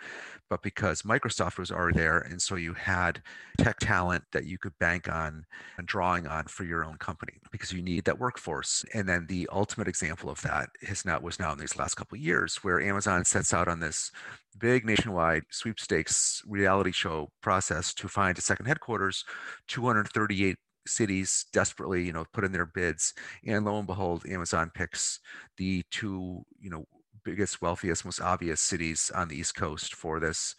but 0.49 0.61
because 0.61 1.01
Microsoft 1.01 1.57
was 1.57 1.71
already 1.71 1.97
there. 1.97 2.19
And 2.19 2.41
so 2.41 2.55
you 2.55 2.73
had 2.73 3.21
tech 3.57 3.79
talent 3.79 4.23
that 4.31 4.45
you 4.45 4.57
could 4.57 4.77
bank 4.79 5.11
on 5.11 5.45
and 5.77 5.87
drawing 5.87 6.27
on 6.27 6.45
for 6.45 6.63
your 6.63 6.85
own 6.85 6.97
company 6.97 7.33
because 7.51 7.73
you 7.73 7.81
need 7.81 8.05
that 8.05 8.19
workforce. 8.19 8.85
And 8.93 9.07
then 9.07 9.25
the 9.27 9.49
ultimate 9.51 9.87
example 9.87 10.29
of 10.29 10.41
that 10.41 10.69
now 11.05 11.19
was 11.19 11.39
now 11.39 11.53
in 11.53 11.59
these 11.59 11.77
last 11.77 11.95
couple 11.95 12.17
of 12.17 12.21
years 12.21 12.57
where 12.63 12.81
Amazon 12.81 13.25
sets 13.25 13.53
out 13.53 13.67
on 13.67 13.79
this 13.79 14.11
big 14.59 14.85
nationwide 14.85 15.43
sweepstakes 15.51 16.41
reality 16.47 16.91
show 16.91 17.29
process 17.41 17.93
to 17.93 18.07
find 18.07 18.37
a 18.37 18.41
second 18.41 18.65
headquarters 18.65 19.23
238 19.67 20.57
cities 20.85 21.45
desperately 21.51 22.05
you 22.05 22.13
know 22.13 22.25
put 22.33 22.45
in 22.45 22.51
their 22.51 22.65
bids 22.65 23.13
and 23.45 23.65
lo 23.65 23.77
and 23.77 23.87
behold 23.87 24.25
amazon 24.29 24.71
picks 24.73 25.19
the 25.57 25.83
two 25.91 26.43
you 26.59 26.69
know 26.69 26.85
biggest 27.27 27.61
wealthiest 27.61 28.05
most 28.05 28.21
obvious 28.21 28.61
cities 28.61 29.11
on 29.13 29.27
the 29.27 29.35
east 29.35 29.53
coast 29.53 29.93
for 29.93 30.17
this. 30.17 30.55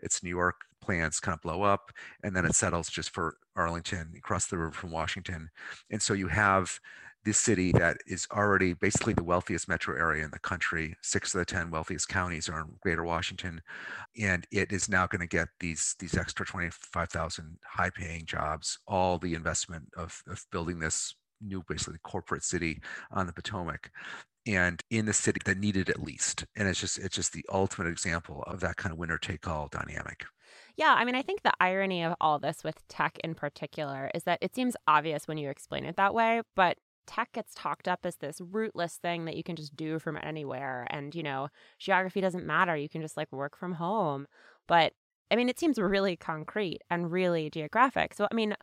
It's 0.00 0.22
new 0.22 0.28
york 0.28 0.56
plans 0.82 1.18
kind 1.18 1.34
of 1.34 1.40
blow 1.40 1.62
up 1.62 1.90
and 2.22 2.36
then 2.36 2.44
it 2.44 2.54
settles 2.54 2.90
just 2.90 3.08
for 3.08 3.38
arlington 3.56 4.12
across 4.18 4.48
the 4.48 4.58
river 4.58 4.70
from 4.72 4.90
washington. 4.90 5.48
And 5.90 6.02
so 6.02 6.12
you 6.12 6.28
have 6.28 6.78
this 7.24 7.38
city 7.38 7.72
that 7.72 7.96
is 8.06 8.26
already 8.32 8.74
basically 8.74 9.14
the 9.14 9.24
wealthiest 9.24 9.68
metro 9.68 9.96
area 9.96 10.24
in 10.24 10.30
the 10.30 10.38
country. 10.38 10.94
Six 11.02 11.34
of 11.34 11.38
the 11.38 11.44
10 11.44 11.70
wealthiest 11.70 12.08
counties 12.08 12.48
are 12.48 12.60
in 12.60 12.76
greater 12.80 13.04
Washington. 13.04 13.62
And 14.20 14.46
it 14.50 14.72
is 14.72 14.88
now 14.88 15.06
going 15.06 15.20
to 15.20 15.26
get 15.26 15.48
these, 15.60 15.94
these 15.98 16.16
extra 16.16 16.44
25,000 16.44 17.58
high 17.64 17.90
paying 17.90 18.26
jobs, 18.26 18.78
all 18.86 19.18
the 19.18 19.34
investment 19.34 19.88
of, 19.96 20.22
of 20.28 20.44
building 20.52 20.78
this 20.78 21.14
new, 21.40 21.64
basically 21.68 21.98
corporate 22.02 22.44
city 22.44 22.80
on 23.10 23.26
the 23.26 23.32
Potomac 23.32 23.90
and 24.46 24.82
in 24.90 25.06
the 25.06 25.12
city 25.12 25.40
that 25.46 25.58
needed 25.58 25.88
it 25.88 26.02
least. 26.02 26.44
And 26.56 26.68
it's 26.68 26.80
just, 26.80 26.98
it's 26.98 27.16
just 27.16 27.32
the 27.32 27.46
ultimate 27.50 27.88
example 27.88 28.44
of 28.46 28.60
that 28.60 28.76
kind 28.76 28.92
of 28.92 28.98
winner 28.98 29.18
take 29.18 29.48
all 29.48 29.68
dynamic. 29.68 30.24
Yeah, 30.76 30.94
I 30.96 31.04
mean, 31.04 31.14
I 31.14 31.22
think 31.22 31.42
the 31.42 31.52
irony 31.60 32.02
of 32.02 32.14
all 32.20 32.38
this 32.38 32.64
with 32.64 32.86
tech 32.88 33.18
in 33.22 33.34
particular 33.34 34.10
is 34.14 34.24
that 34.24 34.38
it 34.42 34.54
seems 34.54 34.76
obvious 34.86 35.28
when 35.28 35.38
you 35.38 35.48
explain 35.48 35.84
it 35.84 35.96
that 35.96 36.14
way, 36.14 36.42
but 36.56 36.76
tech 37.06 37.32
gets 37.32 37.54
talked 37.54 37.88
up 37.88 38.00
as 38.04 38.16
this 38.16 38.40
rootless 38.40 38.96
thing 38.96 39.24
that 39.24 39.36
you 39.36 39.42
can 39.42 39.56
just 39.56 39.76
do 39.76 39.98
from 39.98 40.18
anywhere. 40.22 40.86
And 40.90 41.14
you 41.14 41.22
know 41.22 41.48
geography 41.78 42.20
doesn't 42.20 42.46
matter. 42.46 42.76
You 42.76 42.88
can 42.88 43.02
just 43.02 43.16
like 43.16 43.32
work 43.32 43.56
from 43.56 43.74
home. 43.74 44.26
But 44.66 44.92
i 45.30 45.36
mean 45.36 45.48
it 45.48 45.58
seems 45.58 45.78
really 45.78 46.16
concrete 46.16 46.80
and 46.90 47.10
really 47.10 47.50
geographic. 47.50 48.14
So 48.14 48.28
i 48.30 48.34
mean 48.34 48.54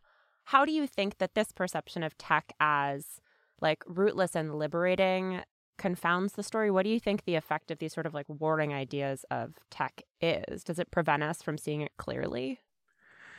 how 0.46 0.66
do 0.66 0.72
you 0.72 0.88
think 0.88 1.18
that 1.20 1.36
this 1.36 1.52
perception 1.52 2.04
of 2.04 2.18
tech 2.18 2.54
as 2.60 3.22
like 3.62 3.84
rootless 3.88 4.36
and 4.36 4.56
liberating 4.56 5.42
confounds 5.78 6.34
the 6.34 6.44
story? 6.44 6.70
What 6.72 6.84
do 6.84 6.90
you 6.90 7.00
think 7.00 7.26
the 7.26 7.36
effect 7.36 7.72
of 7.72 7.80
these 7.80 7.94
sort 7.94 8.06
of 8.06 8.14
like 8.14 8.28
warring 8.28 8.74
ideas 8.74 9.26
of 9.32 9.56
tech 9.70 10.02
is? 10.20 10.64
Does 10.64 10.80
it 10.80 10.92
prevent 10.92 11.24
us 11.24 11.42
from 11.42 11.58
seeing 11.58 11.82
it 11.82 11.92
clearly 11.98 12.60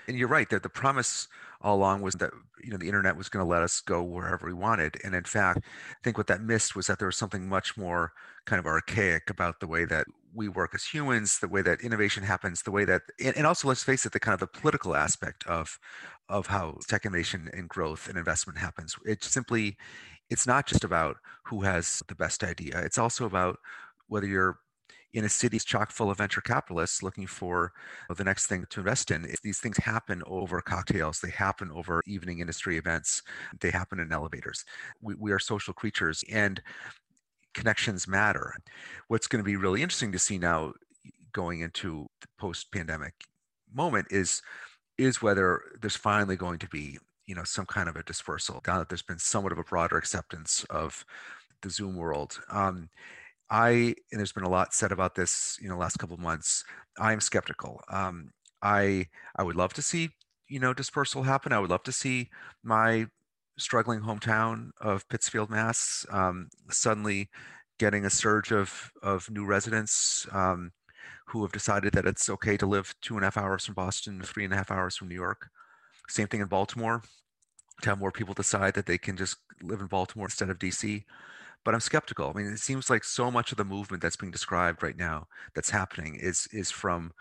and 0.09 0.17
you're 0.17 0.29
right 0.29 0.51
that 0.51 0.63
the 0.63 0.69
promise 0.69 1.29
all 1.61 1.77
along 1.77 2.03
was 2.03 2.15
that 2.15 2.31
you 2.63 2.71
know 2.71 2.77
the 2.77 2.87
internet 2.87 3.17
was 3.17 3.29
going 3.29 3.45
to 3.45 3.49
let 3.49 3.63
us 3.63 3.81
go 3.81 4.03
wherever 4.03 4.47
we 4.47 4.53
wanted 4.53 4.97
and 5.05 5.15
in 5.15 5.25
fact 5.25 5.61
i 5.65 5.97
think 6.03 6.17
what 6.17 6.27
that 6.27 6.43
missed 6.43 6.75
was 6.75 6.87
that 6.87 6.99
there 6.99 7.07
was 7.07 7.17
something 7.17 7.49
much 7.49 7.77
more 7.77 8.13
kind 8.47 8.59
of 8.59 8.67
archaic 8.67 9.31
about 9.31 9.61
the 9.61 9.67
way 9.67 9.85
that 9.85 10.07
we 10.35 10.49
work 10.49 10.75
as 10.75 10.85
humans 10.85 11.39
the 11.41 11.49
way 11.49 11.63
that 11.63 11.81
innovation 11.81 12.23
happens 12.23 12.63
the 12.63 12.71
way 12.71 12.85
that 12.85 13.03
and 13.23 13.47
also 13.47 13.69
let's 13.69 13.85
face 13.85 14.05
it 14.07 14.13
the 14.13 14.21
kind 14.21 14.35
of 14.35 14.41
the 14.41 14.47
political 14.47 14.97
aspect 14.97 15.47
of 15.47 15.79
of 16.29 16.47
how 16.47 16.79
tech 16.89 17.05
innovation 17.05 17.51
and 17.53 17.69
growth 17.69 18.09
and 18.09 18.17
investment 18.17 18.59
happens. 18.59 18.97
It's 19.05 19.29
simply, 19.29 19.77
it's 20.31 20.47
not 20.47 20.67
just 20.67 20.83
about 20.83 21.17
who 21.45 21.61
has 21.63 22.03
the 22.09 22.15
best 22.15 22.43
idea. 22.43 22.79
It's 22.79 22.99
also 22.99 23.27
about 23.27 23.59
whether 24.09 24.27
you're 24.27 24.59
in 25.15 25.25
a 25.25 25.29
city 25.29 25.59
chock 25.59 25.91
full 25.91 26.11
of 26.11 26.19
venture 26.19 26.41
capitalists 26.41 27.03
looking 27.03 27.27
for 27.27 27.73
the 28.17 28.25
next 28.25 28.47
thing 28.47 28.65
to 28.71 28.81
invest 28.81 29.11
in. 29.11 29.27
These 29.43 29.59
things 29.59 29.77
happen 29.77 30.23
over 30.27 30.61
cocktails, 30.61 31.21
they 31.21 31.31
happen 31.31 31.71
over 31.71 32.03
evening 32.07 32.41
industry 32.41 32.79
events, 32.79 33.23
they 33.61 33.71
happen 33.71 34.01
in 34.01 34.13
elevators. 34.13 34.65
We, 35.01 35.15
we 35.15 35.33
are 35.33 35.39
social 35.39 35.75
creatures 35.75 36.25
and 36.31 36.63
connections 37.55 38.09
matter. 38.09 38.55
What's 39.09 39.27
going 39.27 39.43
to 39.43 39.49
be 39.49 39.57
really 39.57 39.83
interesting 39.83 40.13
to 40.13 40.19
see 40.19 40.39
now 40.39 40.73
going 41.33 41.61
into 41.61 42.07
the 42.21 42.29
post 42.39 42.71
pandemic 42.73 43.15
moment 43.73 44.07
is 44.11 44.43
is 44.99 45.23
whether 45.23 45.63
there's 45.81 45.97
finally 45.97 46.37
going 46.37 46.59
to 46.59 46.69
be 46.69 46.99
you 47.27 47.35
know 47.35 47.45
some 47.45 47.65
kind 47.67 47.89
of 47.89 47.97
a 47.97 48.03
dispersal 48.03 48.61
now 48.67 48.79
that 48.79 48.89
there's 48.89 49.03
been 49.03 49.19
somewhat 49.19 49.53
of 49.53 49.59
a 49.59 49.65
broader 49.65 49.97
acceptance 49.97 50.65
of 50.69 51.05
the 51.63 51.71
zoom 51.71 51.97
world 51.97 52.39
um, 52.51 52.91
I 53.53 53.95
and 54.11 54.19
there's 54.19 54.33
been 54.33 54.45
a 54.45 54.49
lot 54.49 54.73
said 54.73 54.93
about 54.93 55.15
this, 55.15 55.59
you 55.61 55.69
know, 55.69 55.77
last 55.77 55.99
couple 55.99 56.15
of 56.15 56.21
months. 56.21 56.65
I'm 56.99 57.21
skeptical. 57.21 57.83
Um, 57.91 58.31
I 58.63 59.09
I 59.37 59.43
would 59.43 59.57
love 59.57 59.75
to 59.75 59.83
see 59.83 60.11
you 60.49 60.59
know 60.59 60.73
dispersal 60.73 61.25
happen. 61.25 61.53
I 61.53 61.59
would 61.59 61.71
love 61.71 61.83
to 61.85 61.93
see 61.93 62.31
my 62.65 63.07
struggling 63.59 64.01
hometown 64.01 64.71
of 64.81 65.07
Pittsfield, 65.11 65.51
Mass, 65.51 66.07
um, 66.11 66.49
suddenly 66.71 67.29
getting 67.79 68.07
a 68.07 68.11
surge 68.11 68.53
of 68.53 68.91
of 69.03 69.29
new 69.31 69.45
residents 69.45 70.27
um, 70.33 70.73
who 71.27 71.43
have 71.43 71.53
decided 71.53 71.93
that 71.93 72.07
it's 72.07 72.31
okay 72.31 72.57
to 72.57 72.67
live 72.67 72.95
two 73.03 73.17
and 73.17 73.25
a 73.25 73.27
half 73.27 73.37
hours 73.37 73.67
from 73.67 73.75
Boston, 73.75 74.23
three 74.23 74.45
and 74.45 74.55
a 74.55 74.57
half 74.57 74.71
hours 74.71 74.97
from 74.97 75.09
New 75.09 75.15
York. 75.15 75.51
Same 76.09 76.27
thing 76.27 76.41
in 76.41 76.49
Baltimore. 76.49 77.03
To 77.83 77.91
have 77.91 77.99
more 77.99 78.13
people 78.13 78.33
decide 78.33 78.75
that 78.75 78.87
they 78.87 78.99
can 78.99 79.17
just 79.17 79.37
live 79.63 79.81
in 79.81 79.89
Baltimore 79.89 80.27
instead 80.27 80.49
of 80.49 80.59
DC 80.59 81.05
but 81.65 81.75
I'm 81.75 81.81
skeptical. 81.81 82.33
I 82.35 82.39
mean, 82.39 82.47
it 82.53 82.59
seems 82.59 82.91
like 82.91 83.05
so 83.05 83.31
much 83.31 83.53
of 83.53 83.59
the 83.59 83.65
movement 83.65 84.03
that's 84.03 84.17
being 84.17 84.33
described 84.33 84.83
right 84.83 84.97
now 84.97 85.27
that's 85.55 85.71
happening 85.71 86.17
is 86.17 86.49
is 86.53 86.71
from 86.71 87.13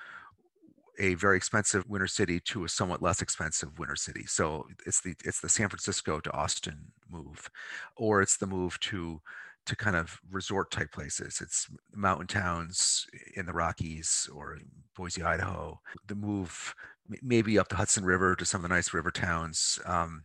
a 0.99 1.15
very 1.15 1.37
expensive 1.37 1.87
winter 1.89 2.07
city 2.07 2.39
to 2.39 2.63
a 2.63 2.69
somewhat 2.69 3.01
less 3.01 3.21
expensive 3.21 3.79
winter 3.79 3.95
city. 3.95 4.25
So 4.27 4.67
it's 4.85 5.01
the 5.01 5.15
it's 5.23 5.41
the 5.41 5.49
San 5.49 5.69
Francisco 5.69 6.19
to 6.19 6.31
Austin 6.31 6.91
move, 7.09 7.49
or 7.95 8.21
it's 8.21 8.37
the 8.37 8.47
move 8.47 8.79
to 8.81 9.21
to 9.65 9.75
kind 9.75 9.95
of 9.95 10.19
resort 10.31 10.71
type 10.71 10.91
places. 10.91 11.39
It's 11.41 11.67
mountain 11.93 12.27
towns 12.27 13.05
in 13.35 13.45
the 13.45 13.53
Rockies 13.53 14.27
or 14.33 14.57
Boise, 14.95 15.23
Idaho. 15.23 15.79
The 16.07 16.15
move 16.15 16.73
maybe 17.21 17.59
up 17.59 17.69
the 17.69 17.75
Hudson 17.75 18.05
River 18.05 18.35
to 18.35 18.45
some 18.45 18.63
of 18.63 18.69
the 18.69 18.75
nice 18.75 18.93
river 18.93 19.11
towns. 19.11 19.79
Um, 19.85 20.23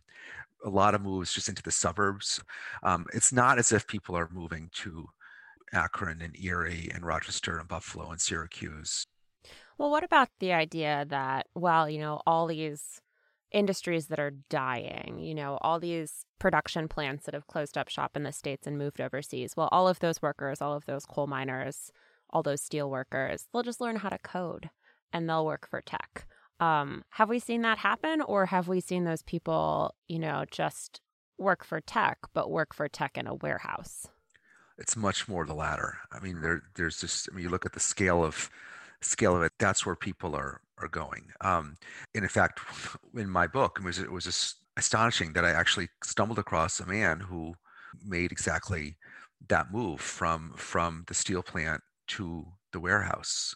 a 0.65 0.69
lot 0.69 0.95
of 0.95 1.01
moves 1.01 1.33
just 1.33 1.49
into 1.49 1.63
the 1.63 1.71
suburbs. 1.71 2.41
Um, 2.83 3.05
it's 3.13 3.31
not 3.31 3.59
as 3.59 3.71
if 3.71 3.87
people 3.87 4.15
are 4.17 4.29
moving 4.31 4.69
to 4.75 5.07
Akron 5.73 6.21
and 6.21 6.35
Erie 6.39 6.89
and 6.93 7.05
Rochester 7.05 7.59
and 7.59 7.67
Buffalo 7.67 8.09
and 8.09 8.19
Syracuse. 8.21 9.05
Well, 9.77 9.91
what 9.91 10.03
about 10.03 10.29
the 10.39 10.53
idea 10.53 11.05
that, 11.09 11.47
well, 11.53 11.89
you 11.89 11.99
know, 11.99 12.21
all 12.25 12.47
these 12.47 13.01
industries 13.51 14.07
that 14.07 14.19
are 14.19 14.33
dying, 14.49 15.19
you 15.19 15.35
know, 15.35 15.57
all 15.61 15.79
these 15.79 16.25
production 16.39 16.87
plants 16.87 17.25
that 17.25 17.33
have 17.33 17.47
closed 17.47 17.77
up 17.77 17.87
shop 17.87 18.15
in 18.15 18.23
the 18.23 18.31
States 18.31 18.65
and 18.65 18.77
moved 18.77 18.99
overseas, 18.99 19.55
well, 19.55 19.69
all 19.71 19.87
of 19.87 19.99
those 19.99 20.21
workers, 20.21 20.61
all 20.61 20.73
of 20.73 20.85
those 20.85 21.05
coal 21.05 21.27
miners, 21.27 21.91
all 22.29 22.43
those 22.43 22.61
steel 22.61 22.89
workers, 22.89 23.47
they'll 23.53 23.63
just 23.63 23.79
learn 23.79 23.97
how 23.97 24.09
to 24.09 24.17
code 24.17 24.69
and 25.13 25.29
they'll 25.29 25.45
work 25.45 25.67
for 25.69 25.81
tech. 25.81 26.25
Um, 26.59 27.03
have 27.11 27.29
we 27.29 27.39
seen 27.39 27.61
that 27.61 27.77
happen, 27.77 28.21
or 28.21 28.47
have 28.47 28.67
we 28.67 28.79
seen 28.79 29.03
those 29.03 29.21
people, 29.21 29.95
you 30.07 30.19
know, 30.19 30.45
just 30.49 31.01
work 31.37 31.63
for 31.63 31.81
tech, 31.81 32.17
but 32.33 32.49
work 32.49 32.73
for 32.73 32.87
tech 32.87 33.17
in 33.17 33.27
a 33.27 33.35
warehouse? 33.35 34.07
It's 34.77 34.95
much 34.95 35.27
more 35.27 35.45
the 35.45 35.53
latter. 35.53 35.97
I 36.11 36.19
mean, 36.19 36.41
there, 36.41 36.63
there's 36.75 36.99
just. 36.99 37.29
I 37.31 37.35
mean, 37.35 37.43
you 37.43 37.49
look 37.49 37.65
at 37.65 37.73
the 37.73 37.79
scale 37.79 38.23
of 38.23 38.49
scale 39.01 39.35
of 39.35 39.43
it. 39.43 39.53
That's 39.59 39.85
where 39.85 39.95
people 39.95 40.35
are 40.35 40.61
are 40.79 40.87
going. 40.87 41.31
Um, 41.41 41.77
and 42.13 42.23
in 42.23 42.29
fact, 42.29 42.59
in 43.15 43.29
my 43.29 43.47
book, 43.47 43.79
it 43.79 43.85
was 43.85 43.99
it 43.99 44.11
was 44.11 44.25
just 44.25 44.57
astonishing 44.77 45.33
that 45.33 45.45
I 45.45 45.51
actually 45.51 45.89
stumbled 46.03 46.39
across 46.39 46.79
a 46.79 46.85
man 46.85 47.19
who 47.19 47.55
made 48.05 48.31
exactly 48.31 48.97
that 49.49 49.71
move 49.71 49.99
from 49.99 50.53
from 50.55 51.05
the 51.07 51.13
steel 51.13 51.43
plant 51.43 51.81
to 52.07 52.45
the 52.71 52.79
warehouse. 52.79 53.55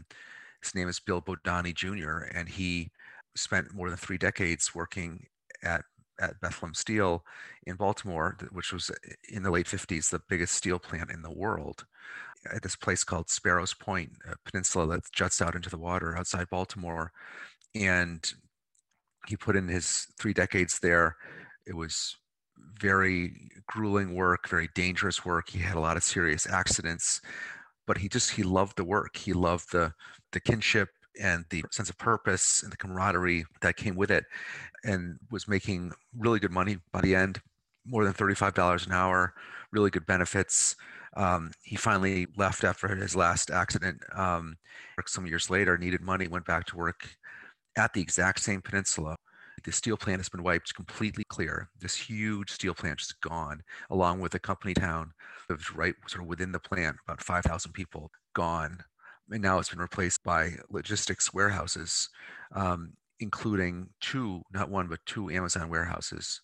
His 0.62 0.76
name 0.76 0.88
is 0.88 1.00
Bill 1.00 1.22
Bodani 1.22 1.74
Jr., 1.74 2.26
and 2.34 2.48
he 2.48 2.92
spent 3.36 3.74
more 3.74 3.90
than 3.90 3.98
three 3.98 4.18
decades 4.18 4.76
working 4.76 5.26
at, 5.64 5.84
at 6.20 6.40
Bethlehem 6.42 6.74
Steel 6.74 7.24
in 7.66 7.76
Baltimore, 7.76 8.38
which 8.52 8.74
was 8.74 8.90
uh, 8.90 8.94
in 9.30 9.44
the 9.44 9.52
late 9.52 9.68
50s 9.68 10.10
the 10.10 10.22
biggest 10.30 10.56
steel 10.56 10.80
plant 10.80 11.12
in 11.12 11.22
the 11.22 11.32
world. 11.32 11.86
At 12.52 12.64
this 12.64 12.76
place 12.76 13.04
called 13.04 13.30
Sparrows 13.30 13.74
Point, 13.74 14.12
a 14.30 14.36
peninsula 14.50 14.88
that 14.88 15.12
juts 15.12 15.42
out 15.42 15.56
into 15.56 15.70
the 15.70 15.78
water 15.78 16.18
outside 16.18 16.50
Baltimore. 16.50 17.12
And 17.76 18.32
he 19.28 19.38
put 19.38 19.56
in 19.56 19.68
his 19.68 20.08
three 20.20 20.34
decades 20.34 20.80
there. 20.80 21.16
It 21.68 21.76
was 21.76 22.18
very 22.80 23.50
grueling 23.68 24.16
work, 24.16 24.50
very 24.50 24.70
dangerous 24.74 25.24
work. 25.24 25.50
He 25.50 25.60
had 25.60 25.76
a 25.76 25.80
lot 25.80 25.98
of 25.98 26.04
serious 26.04 26.48
accidents, 26.48 27.22
but 27.92 27.98
he 27.98 28.08
just 28.08 28.32
he 28.32 28.42
loved 28.42 28.78
the 28.78 28.86
work. 28.86 29.18
He 29.18 29.34
loved 29.34 29.74
the 29.74 29.94
the 30.32 30.40
kinship 30.40 30.88
and 31.22 31.44
the 31.50 31.62
sense 31.72 31.90
of 31.90 31.98
purpose 31.98 32.64
and 32.64 32.72
the 32.72 32.78
camaraderie 32.78 33.44
that 33.60 33.76
came 33.76 33.98
with 33.98 34.10
it 34.10 34.24
and 34.86 35.20
was 35.30 35.46
making 35.46 35.92
really 36.18 36.40
good 36.40 36.54
money 36.54 36.78
by 36.94 37.02
the 37.02 37.14
end 37.14 37.42
more 37.86 38.06
than 38.06 38.14
$35 38.14 38.86
an 38.86 38.94
hour 38.94 39.34
really 39.74 39.90
good 39.90 40.06
benefits 40.06 40.78
um, 41.18 41.52
he 41.64 41.76
finally 41.76 42.28
left 42.38 42.64
after 42.64 42.88
his 42.96 43.14
last 43.14 43.52
accident 43.52 44.00
um, 44.16 44.56
some 45.06 45.26
years 45.26 45.50
later 45.50 45.78
needed 45.78 46.00
money 46.00 46.30
went 46.30 46.46
back 46.46 46.66
to 46.68 46.78
work 46.78 47.10
at 47.76 47.92
the 47.92 48.00
exact 48.00 48.40
same 48.40 48.62
peninsula 48.62 49.18
the 49.64 49.72
steel 49.72 49.98
plant 49.98 50.20
has 50.20 50.30
been 50.30 50.44
wiped 50.44 50.74
completely 50.76 51.24
clear. 51.26 51.70
This 51.80 51.96
huge 51.96 52.52
steel 52.52 52.74
plant 52.74 53.02
is 53.02 53.14
gone, 53.22 53.62
along 53.90 54.20
with 54.20 54.34
a 54.36 54.40
company 54.40 54.74
town 54.74 55.12
of 55.50 55.76
right 55.76 55.96
sort 56.08 56.24
of 56.24 56.28
within 56.28 56.52
the 56.52 56.60
plant, 56.60 56.98
about 57.06 57.22
5,000 57.24 57.72
people 57.74 58.12
gone 58.34 58.84
and 59.32 59.42
now 59.42 59.60
it's 59.60 59.70
been 59.70 59.80
replaced 59.80 60.24
by 60.24 60.56
logistics 60.70 61.34
warehouses, 61.34 62.10
um, 62.54 62.94
including 63.20 63.90
two, 64.02 64.44
not 64.54 64.70
one, 64.70 64.88
but 64.88 65.06
two 65.06 65.30
Amazon 65.30 65.70
warehouses. 65.70 66.42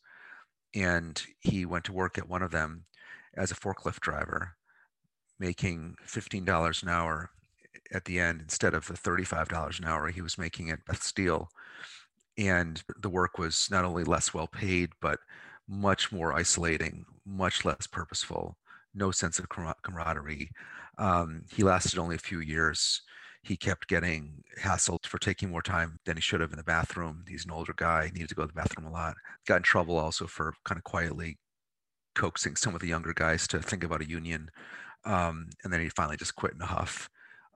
And 0.74 1.22
he 1.40 1.66
went 1.66 1.86
to 1.86 1.94
work 1.94 2.18
at 2.18 2.30
one 2.30 2.42
of 2.42 2.52
them 2.52 2.86
as 3.36 3.52
a 3.52 3.56
forklift 3.56 4.00
driver, 4.00 4.56
making 5.40 5.96
$15 6.08 6.84
an 6.84 6.90
hour 6.90 7.30
at 7.92 8.06
the 8.06 8.20
end 8.20 8.42
instead 8.42 8.74
of 8.74 8.88
the 8.88 8.94
$35 8.94 9.80
an 9.80 9.86
hour 9.86 10.08
he 10.08 10.22
was 10.22 10.38
making 10.38 10.72
at 10.72 10.86
Beth 10.86 11.04
Steel. 11.04 11.50
And 12.38 12.84
the 13.02 13.10
work 13.10 13.38
was 13.38 13.68
not 13.72 13.86
only 13.86 14.04
less 14.04 14.34
well 14.34 14.48
paid, 14.48 14.92
but 15.02 15.20
much 15.68 16.12
more 16.12 16.34
isolating, 16.34 17.06
much 17.26 17.66
less 17.66 17.88
purposeful, 17.88 18.58
no 18.94 19.12
sense 19.12 19.40
of 19.40 19.50
camaraderie. 19.50 20.52
Um, 20.98 21.44
he 21.52 21.64
lasted 21.64 22.00
only 22.00 22.16
a 22.16 22.20
few 22.20 22.40
years. 22.40 23.02
He 23.44 23.56
kept 23.56 23.88
getting 23.88 24.44
hassled 24.62 25.06
for 25.06 25.20
taking 25.20 25.50
more 25.50 25.62
time 25.62 26.00
than 26.06 26.18
he 26.18 26.22
should 26.22 26.42
have 26.42 26.52
in 26.52 26.58
the 26.58 26.64
bathroom. 26.64 27.24
He's 27.28 27.46
an 27.46 27.52
older 27.52 27.74
guy, 27.76 28.12
needed 28.14 28.30
to 28.30 28.36
go 28.36 28.44
to 28.44 28.48
the 28.48 28.54
bathroom 28.54 28.88
a 28.88 28.92
lot. 28.92 29.16
Got 29.48 29.58
in 29.58 29.64
trouble 29.64 29.98
also 29.98 30.28
for 30.28 30.54
kind 30.66 30.78
of 30.78 30.84
quietly 30.84 31.38
coaxing 32.16 32.56
some 32.56 32.74
of 32.74 32.82
the 32.82 32.88
younger 32.88 33.14
guys 33.14 33.48
to 33.48 33.60
think 33.60 33.84
about 33.84 34.02
a 34.02 34.10
union. 34.10 34.50
Um, 35.06 35.50
and 35.64 35.72
then 35.72 35.82
he 35.82 35.90
finally 35.90 36.18
just 36.18 36.36
quit 36.36 36.54
in 36.54 36.62
a 36.62 36.66
huff. 36.66 37.10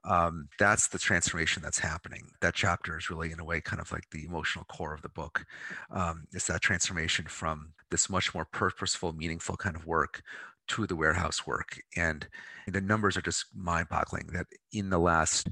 Um, 0.03 0.49
that's 0.57 0.87
the 0.87 0.97
transformation 0.97 1.61
that's 1.61 1.79
happening. 1.79 2.31
That 2.41 2.55
chapter 2.55 2.97
is 2.97 3.09
really, 3.09 3.31
in 3.31 3.39
a 3.39 3.45
way, 3.45 3.61
kind 3.61 3.81
of 3.81 3.91
like 3.91 4.09
the 4.11 4.25
emotional 4.25 4.65
core 4.65 4.93
of 4.93 5.01
the 5.01 5.09
book. 5.09 5.45
Um, 5.91 6.25
it's 6.31 6.47
that 6.47 6.61
transformation 6.61 7.25
from 7.27 7.73
this 7.91 8.09
much 8.09 8.33
more 8.33 8.45
purposeful, 8.45 9.13
meaningful 9.13 9.57
kind 9.57 9.75
of 9.75 9.85
work 9.85 10.23
to 10.69 10.87
the 10.87 10.95
warehouse 10.95 11.45
work. 11.45 11.79
And 11.95 12.27
the 12.67 12.81
numbers 12.81 13.17
are 13.17 13.21
just 13.21 13.45
mind 13.55 13.89
boggling 13.89 14.27
that 14.33 14.47
in 14.71 14.89
the 14.89 14.99
last 14.99 15.49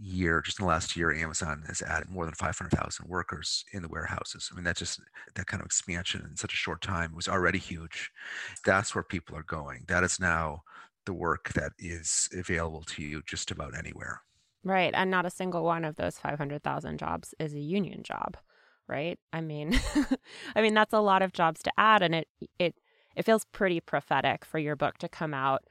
year, 0.00 0.40
just 0.42 0.60
in 0.60 0.64
the 0.64 0.68
last 0.68 0.96
year, 0.96 1.12
Amazon 1.12 1.64
has 1.66 1.82
added 1.82 2.08
more 2.08 2.24
than 2.24 2.34
500,000 2.34 3.08
workers 3.08 3.64
in 3.72 3.82
the 3.82 3.88
warehouses. 3.88 4.48
I 4.50 4.54
mean, 4.54 4.64
that 4.64 4.76
just, 4.76 5.00
that 5.34 5.46
kind 5.46 5.60
of 5.60 5.66
expansion 5.66 6.24
in 6.28 6.36
such 6.36 6.52
a 6.52 6.56
short 6.56 6.82
time 6.82 7.14
was 7.14 7.28
already 7.28 7.58
huge. 7.58 8.12
That's 8.64 8.94
where 8.94 9.02
people 9.02 9.36
are 9.36 9.42
going. 9.42 9.84
That 9.88 10.04
is 10.04 10.20
now 10.20 10.62
the 11.08 11.14
work 11.14 11.54
that 11.54 11.72
is 11.78 12.28
available 12.36 12.82
to 12.82 13.02
you 13.02 13.22
just 13.26 13.50
about 13.50 13.74
anywhere. 13.74 14.20
Right. 14.62 14.92
And 14.94 15.10
not 15.10 15.24
a 15.24 15.30
single 15.30 15.64
one 15.64 15.82
of 15.82 15.96
those 15.96 16.18
500,000 16.18 16.98
jobs 16.98 17.34
is 17.38 17.54
a 17.54 17.60
union 17.60 18.02
job, 18.02 18.36
right? 18.86 19.18
I 19.32 19.40
mean, 19.40 19.80
I 20.54 20.60
mean, 20.60 20.74
that's 20.74 20.92
a 20.92 21.00
lot 21.00 21.22
of 21.22 21.32
jobs 21.32 21.62
to 21.62 21.72
add. 21.78 22.02
And 22.02 22.14
it, 22.14 22.28
it, 22.58 22.74
it 23.16 23.24
feels 23.24 23.46
pretty 23.52 23.80
prophetic 23.80 24.44
for 24.44 24.58
your 24.58 24.76
book 24.76 24.98
to 24.98 25.08
come 25.08 25.32
out 25.32 25.62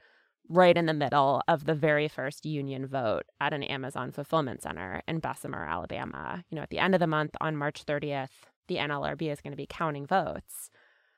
right 0.48 0.76
in 0.76 0.86
the 0.86 0.92
middle 0.92 1.40
of 1.46 1.66
the 1.66 1.74
very 1.74 2.08
first 2.08 2.44
union 2.44 2.84
vote 2.84 3.22
at 3.40 3.52
an 3.52 3.62
Amazon 3.62 4.10
fulfillment 4.10 4.62
center 4.62 5.02
in 5.06 5.20
Bessemer, 5.20 5.64
Alabama. 5.64 6.42
You 6.50 6.56
know, 6.56 6.62
at 6.62 6.70
the 6.70 6.80
end 6.80 6.94
of 6.94 7.00
the 7.00 7.06
month 7.06 7.36
on 7.40 7.56
March 7.56 7.86
30th, 7.86 8.30
the 8.66 8.78
NLRB 8.78 9.30
is 9.30 9.40
going 9.40 9.52
to 9.52 9.56
be 9.56 9.68
counting 9.70 10.04
votes. 10.04 10.68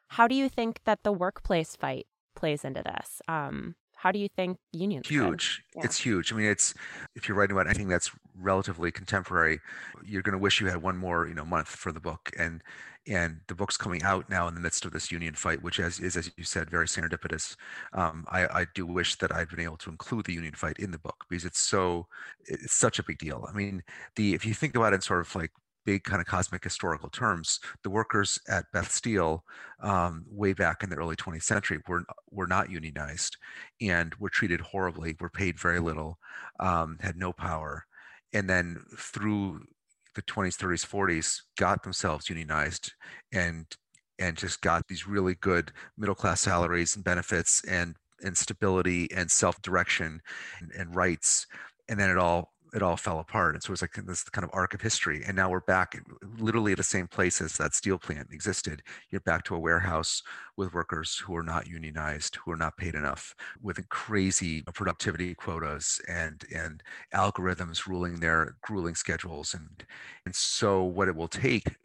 How 0.08 0.28
do 0.28 0.34
you 0.34 0.50
think 0.50 0.80
that 0.84 1.04
the 1.04 1.12
workplace 1.12 1.74
fight 1.74 2.06
plays 2.34 2.66
into 2.66 2.82
this? 2.82 3.22
Um, 3.26 3.76
how 4.00 4.10
do 4.10 4.18
you 4.18 4.28
think 4.34 4.56
unions? 4.72 5.06
Huge. 5.06 5.62
Yeah. 5.76 5.82
It's 5.84 5.98
huge. 5.98 6.32
I 6.32 6.36
mean, 6.36 6.46
it's 6.46 6.72
if 7.14 7.28
you're 7.28 7.36
writing 7.36 7.54
about 7.54 7.66
anything 7.66 7.88
that's 7.88 8.10
relatively 8.34 8.90
contemporary, 8.90 9.60
you're 10.02 10.22
going 10.22 10.32
to 10.32 10.38
wish 10.38 10.58
you 10.58 10.68
had 10.68 10.80
one 10.80 10.96
more, 10.96 11.28
you 11.28 11.34
know, 11.34 11.44
month 11.44 11.68
for 11.68 11.92
the 11.92 12.00
book. 12.00 12.30
And 12.38 12.62
and 13.06 13.40
the 13.48 13.54
book's 13.54 13.76
coming 13.76 14.02
out 14.02 14.30
now 14.30 14.48
in 14.48 14.54
the 14.54 14.60
midst 14.60 14.86
of 14.86 14.92
this 14.92 15.12
union 15.12 15.34
fight, 15.34 15.62
which 15.62 15.78
is, 15.78 16.00
is 16.00 16.16
as 16.16 16.30
you 16.36 16.44
said, 16.44 16.70
very 16.70 16.86
serendipitous. 16.86 17.56
Um, 17.92 18.24
I, 18.28 18.60
I 18.60 18.66
do 18.74 18.86
wish 18.86 19.16
that 19.16 19.34
I'd 19.34 19.48
been 19.48 19.60
able 19.60 19.78
to 19.78 19.90
include 19.90 20.26
the 20.26 20.34
union 20.34 20.54
fight 20.54 20.78
in 20.78 20.90
the 20.90 20.98
book 20.98 21.24
because 21.28 21.44
it's 21.44 21.60
so 21.60 22.06
it's 22.46 22.74
such 22.74 22.98
a 22.98 23.02
big 23.02 23.18
deal. 23.18 23.46
I 23.48 23.52
mean, 23.52 23.82
the 24.16 24.32
if 24.32 24.46
you 24.46 24.54
think 24.54 24.76
about 24.76 24.94
it, 24.94 25.02
sort 25.02 25.20
of 25.20 25.34
like 25.34 25.50
big 25.84 26.04
kind 26.04 26.20
of 26.20 26.26
cosmic 26.26 26.62
historical 26.62 27.08
terms, 27.08 27.60
the 27.82 27.90
workers 27.90 28.38
at 28.48 28.66
Beth 28.72 28.90
Steel 28.90 29.44
um, 29.82 30.24
way 30.30 30.52
back 30.52 30.82
in 30.82 30.90
the 30.90 30.96
early 30.96 31.16
20th 31.16 31.42
century 31.42 31.78
were 31.88 32.04
were 32.30 32.46
not 32.46 32.70
unionized 32.70 33.36
and 33.80 34.14
were 34.16 34.30
treated 34.30 34.60
horribly, 34.60 35.16
were 35.20 35.30
paid 35.30 35.58
very 35.58 35.80
little, 35.80 36.18
um, 36.58 36.98
had 37.00 37.16
no 37.16 37.32
power, 37.32 37.86
and 38.32 38.48
then 38.48 38.82
through 38.96 39.60
the 40.14 40.22
20s, 40.22 40.56
30s, 40.56 40.86
40s, 40.86 41.40
got 41.56 41.82
themselves 41.82 42.28
unionized 42.28 42.92
and 43.32 43.66
and 44.18 44.36
just 44.36 44.60
got 44.60 44.86
these 44.86 45.08
really 45.08 45.34
good 45.36 45.72
middle 45.96 46.14
class 46.14 46.42
salaries 46.42 46.94
and 46.94 47.04
benefits 47.04 47.64
and 47.64 47.96
and 48.22 48.36
stability 48.36 49.08
and 49.14 49.30
self 49.30 49.60
direction 49.62 50.20
and, 50.60 50.70
and 50.72 50.94
rights, 50.94 51.46
and 51.88 51.98
then 51.98 52.10
it 52.10 52.18
all 52.18 52.52
it 52.72 52.82
all 52.82 52.96
fell 52.96 53.18
apart. 53.18 53.54
And 53.54 53.62
so 53.62 53.68
it 53.68 53.72
was 53.72 53.82
like 53.82 53.94
this 53.94 54.22
kind 54.24 54.44
of 54.44 54.50
arc 54.52 54.74
of 54.74 54.80
history. 54.80 55.22
And 55.26 55.36
now 55.36 55.50
we're 55.50 55.60
back 55.60 56.00
literally 56.38 56.72
at 56.72 56.78
the 56.78 56.84
same 56.84 57.06
place 57.06 57.40
as 57.40 57.56
that 57.56 57.74
steel 57.74 57.98
plant 57.98 58.28
existed. 58.32 58.82
You're 59.10 59.20
back 59.20 59.44
to 59.44 59.54
a 59.54 59.58
warehouse 59.58 60.22
with 60.56 60.74
workers 60.74 61.16
who 61.16 61.36
are 61.36 61.42
not 61.42 61.66
unionized, 61.66 62.36
who 62.36 62.52
are 62.52 62.56
not 62.56 62.76
paid 62.76 62.94
enough, 62.94 63.34
with 63.62 63.88
crazy 63.88 64.62
productivity 64.74 65.34
quotas 65.34 66.00
and 66.08 66.44
and 66.54 66.82
algorithms 67.14 67.86
ruling 67.86 68.20
their 68.20 68.56
grueling 68.62 68.94
schedules. 68.94 69.54
And 69.54 69.84
and 70.24 70.34
so 70.34 70.82
what 70.82 71.08
it 71.08 71.16
will 71.16 71.28
take 71.28 71.76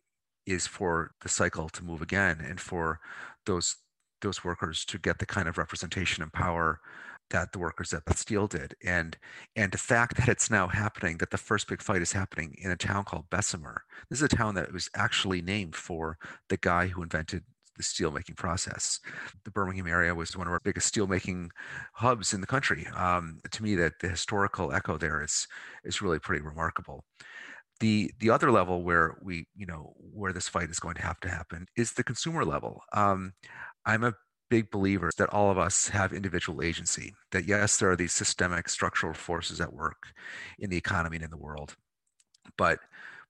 is 0.45 0.67
for 0.67 1.11
the 1.21 1.29
cycle 1.29 1.69
to 1.69 1.83
move 1.83 2.01
again 2.01 2.39
and 2.47 2.59
for 2.59 2.99
those 3.45 3.77
those 4.21 4.43
workers 4.43 4.85
to 4.85 4.97
get 4.97 5.19
the 5.19 5.25
kind 5.25 5.47
of 5.47 5.57
representation 5.57 6.23
and 6.23 6.33
power 6.33 6.79
that 7.29 7.51
the 7.51 7.59
workers 7.59 7.93
at 7.93 8.05
Beth 8.05 8.17
Steel 8.17 8.47
did. 8.47 8.75
And 8.83 9.17
and 9.55 9.71
the 9.71 9.77
fact 9.77 10.17
that 10.17 10.29
it's 10.29 10.49
now 10.49 10.67
happening, 10.67 11.17
that 11.17 11.31
the 11.31 11.37
first 11.37 11.67
big 11.67 11.81
fight 11.81 12.01
is 12.01 12.11
happening 12.11 12.55
in 12.59 12.71
a 12.71 12.77
town 12.77 13.03
called 13.05 13.29
Bessemer. 13.29 13.83
This 14.09 14.19
is 14.19 14.31
a 14.31 14.35
town 14.35 14.55
that 14.55 14.71
was 14.71 14.89
actually 14.95 15.41
named 15.41 15.75
for 15.75 16.17
the 16.49 16.57
guy 16.57 16.87
who 16.87 17.03
invented 17.03 17.43
the 17.77 17.83
steelmaking 17.83 18.37
process. 18.37 18.99
The 19.43 19.51
Birmingham 19.51 19.87
area 19.87 20.15
was 20.15 20.35
one 20.37 20.47
of 20.47 20.53
our 20.53 20.61
biggest 20.63 20.93
steelmaking 20.93 21.49
hubs 21.93 22.33
in 22.33 22.41
the 22.41 22.47
country. 22.47 22.87
Um, 22.95 23.39
to 23.51 23.63
me, 23.63 23.75
that 23.75 23.93
the 24.01 24.09
historical 24.09 24.71
echo 24.71 24.97
there 24.97 25.21
is 25.21 25.47
is 25.83 26.01
really 26.01 26.19
pretty 26.19 26.43
remarkable. 26.43 27.03
The 27.81 28.11
the 28.19 28.29
other 28.29 28.51
level 28.51 28.83
where 28.83 29.17
we 29.21 29.47
you 29.55 29.65
know 29.65 29.93
where 29.97 30.31
this 30.31 30.47
fight 30.47 30.69
is 30.69 30.79
going 30.79 30.95
to 30.95 31.01
have 31.01 31.19
to 31.21 31.29
happen 31.29 31.67
is 31.75 31.91
the 31.93 32.03
consumer 32.03 32.45
level. 32.45 32.81
Um, 32.93 33.33
I'm 33.85 34.03
a 34.03 34.13
big 34.49 34.69
believers 34.71 35.15
that 35.17 35.29
all 35.29 35.51
of 35.51 35.57
us 35.57 35.89
have 35.89 36.13
individual 36.13 36.61
agency, 36.61 37.13
that 37.31 37.45
yes, 37.45 37.77
there 37.77 37.91
are 37.91 37.95
these 37.95 38.13
systemic 38.13 38.69
structural 38.69 39.13
forces 39.13 39.61
at 39.61 39.73
work 39.73 40.13
in 40.59 40.69
the 40.69 40.77
economy 40.77 41.17
and 41.17 41.25
in 41.25 41.31
the 41.31 41.37
world, 41.37 41.75
but 42.57 42.79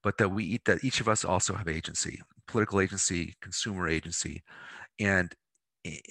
but 0.04 0.18
that 0.20 0.30
we 0.30 0.44
eat 0.46 0.66
that 0.66 0.84
each 0.84 1.02
of 1.02 1.10
us 1.10 1.26
also 1.26 1.56
have 1.56 1.68
agency, 1.68 2.22
political 2.48 2.80
agency, 2.82 3.36
consumer 3.42 3.88
agency, 3.90 4.44
and 5.00 5.34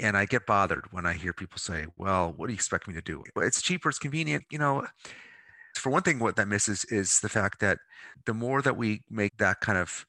and 0.01 0.17
I 0.17 0.27
get 0.27 0.47
bothered 0.47 0.87
when 0.93 1.07
I 1.07 1.14
hear 1.14 1.33
people 1.33 1.59
say, 1.59 1.87
"Well, 1.97 2.33
what 2.37 2.47
do 2.47 2.53
you 2.53 2.57
expect 2.57 2.88
me 2.88 2.95
to 2.95 3.03
do? 3.03 3.23
It's 3.37 3.62
cheaper, 3.62 3.88
it's 3.90 3.99
convenient." 3.99 4.45
You 4.51 4.59
know, 4.59 4.87
for 5.77 5.90
one 5.90 6.03
thing, 6.03 6.19
what 6.19 6.37
that 6.37 6.49
misses 6.49 6.85
is 6.87 7.21
the 7.21 7.29
fact 7.29 7.61
that 7.61 7.79
the 8.27 8.35
more 8.35 8.62
that 8.62 8.77
we 8.77 9.03
make 9.11 9.37
that 9.38 9.61
kind 9.61 9.79
of 9.79 10.07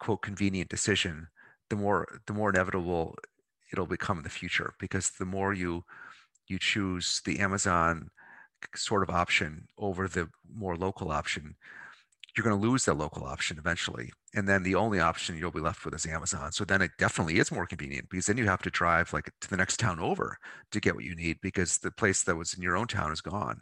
quote 0.00 0.22
convenient 0.22 0.70
decision, 0.70 1.28
the 1.70 1.76
more 1.76 2.06
the 2.26 2.34
more 2.34 2.50
inevitable 2.50 3.16
it'll 3.72 3.86
become 3.86 4.18
in 4.18 4.24
the 4.24 4.30
future 4.30 4.74
because 4.78 5.10
the 5.18 5.24
more 5.24 5.52
you 5.52 5.84
you 6.48 6.58
choose 6.58 7.22
the 7.24 7.38
Amazon 7.40 8.10
sort 8.74 9.02
of 9.02 9.10
option 9.10 9.66
over 9.78 10.08
the 10.08 10.28
more 10.54 10.76
local 10.76 11.10
option, 11.10 11.56
you're 12.36 12.44
going 12.44 12.58
to 12.58 12.68
lose 12.68 12.84
that 12.84 12.94
local 12.94 13.24
option 13.24 13.58
eventually. 13.58 14.10
And 14.34 14.48
then 14.48 14.62
the 14.62 14.74
only 14.74 15.00
option 15.00 15.36
you'll 15.36 15.50
be 15.50 15.60
left 15.60 15.84
with 15.84 15.94
is 15.94 16.06
Amazon. 16.06 16.52
So 16.52 16.64
then 16.64 16.80
it 16.80 16.92
definitely 16.98 17.38
is 17.38 17.52
more 17.52 17.66
convenient 17.66 18.08
because 18.08 18.26
then 18.26 18.38
you 18.38 18.46
have 18.46 18.62
to 18.62 18.70
drive 18.70 19.12
like 19.12 19.30
to 19.40 19.50
the 19.50 19.56
next 19.56 19.78
town 19.78 20.00
over 20.00 20.38
to 20.70 20.80
get 20.80 20.94
what 20.94 21.04
you 21.04 21.14
need 21.14 21.38
because 21.42 21.78
the 21.78 21.90
place 21.90 22.22
that 22.24 22.36
was 22.36 22.54
in 22.54 22.62
your 22.62 22.76
own 22.76 22.86
town 22.86 23.12
is 23.12 23.20
gone. 23.20 23.60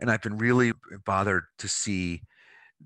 And 0.00 0.10
I've 0.10 0.22
been 0.22 0.38
really 0.38 0.72
bothered 1.04 1.44
to 1.58 1.68
see 1.68 2.22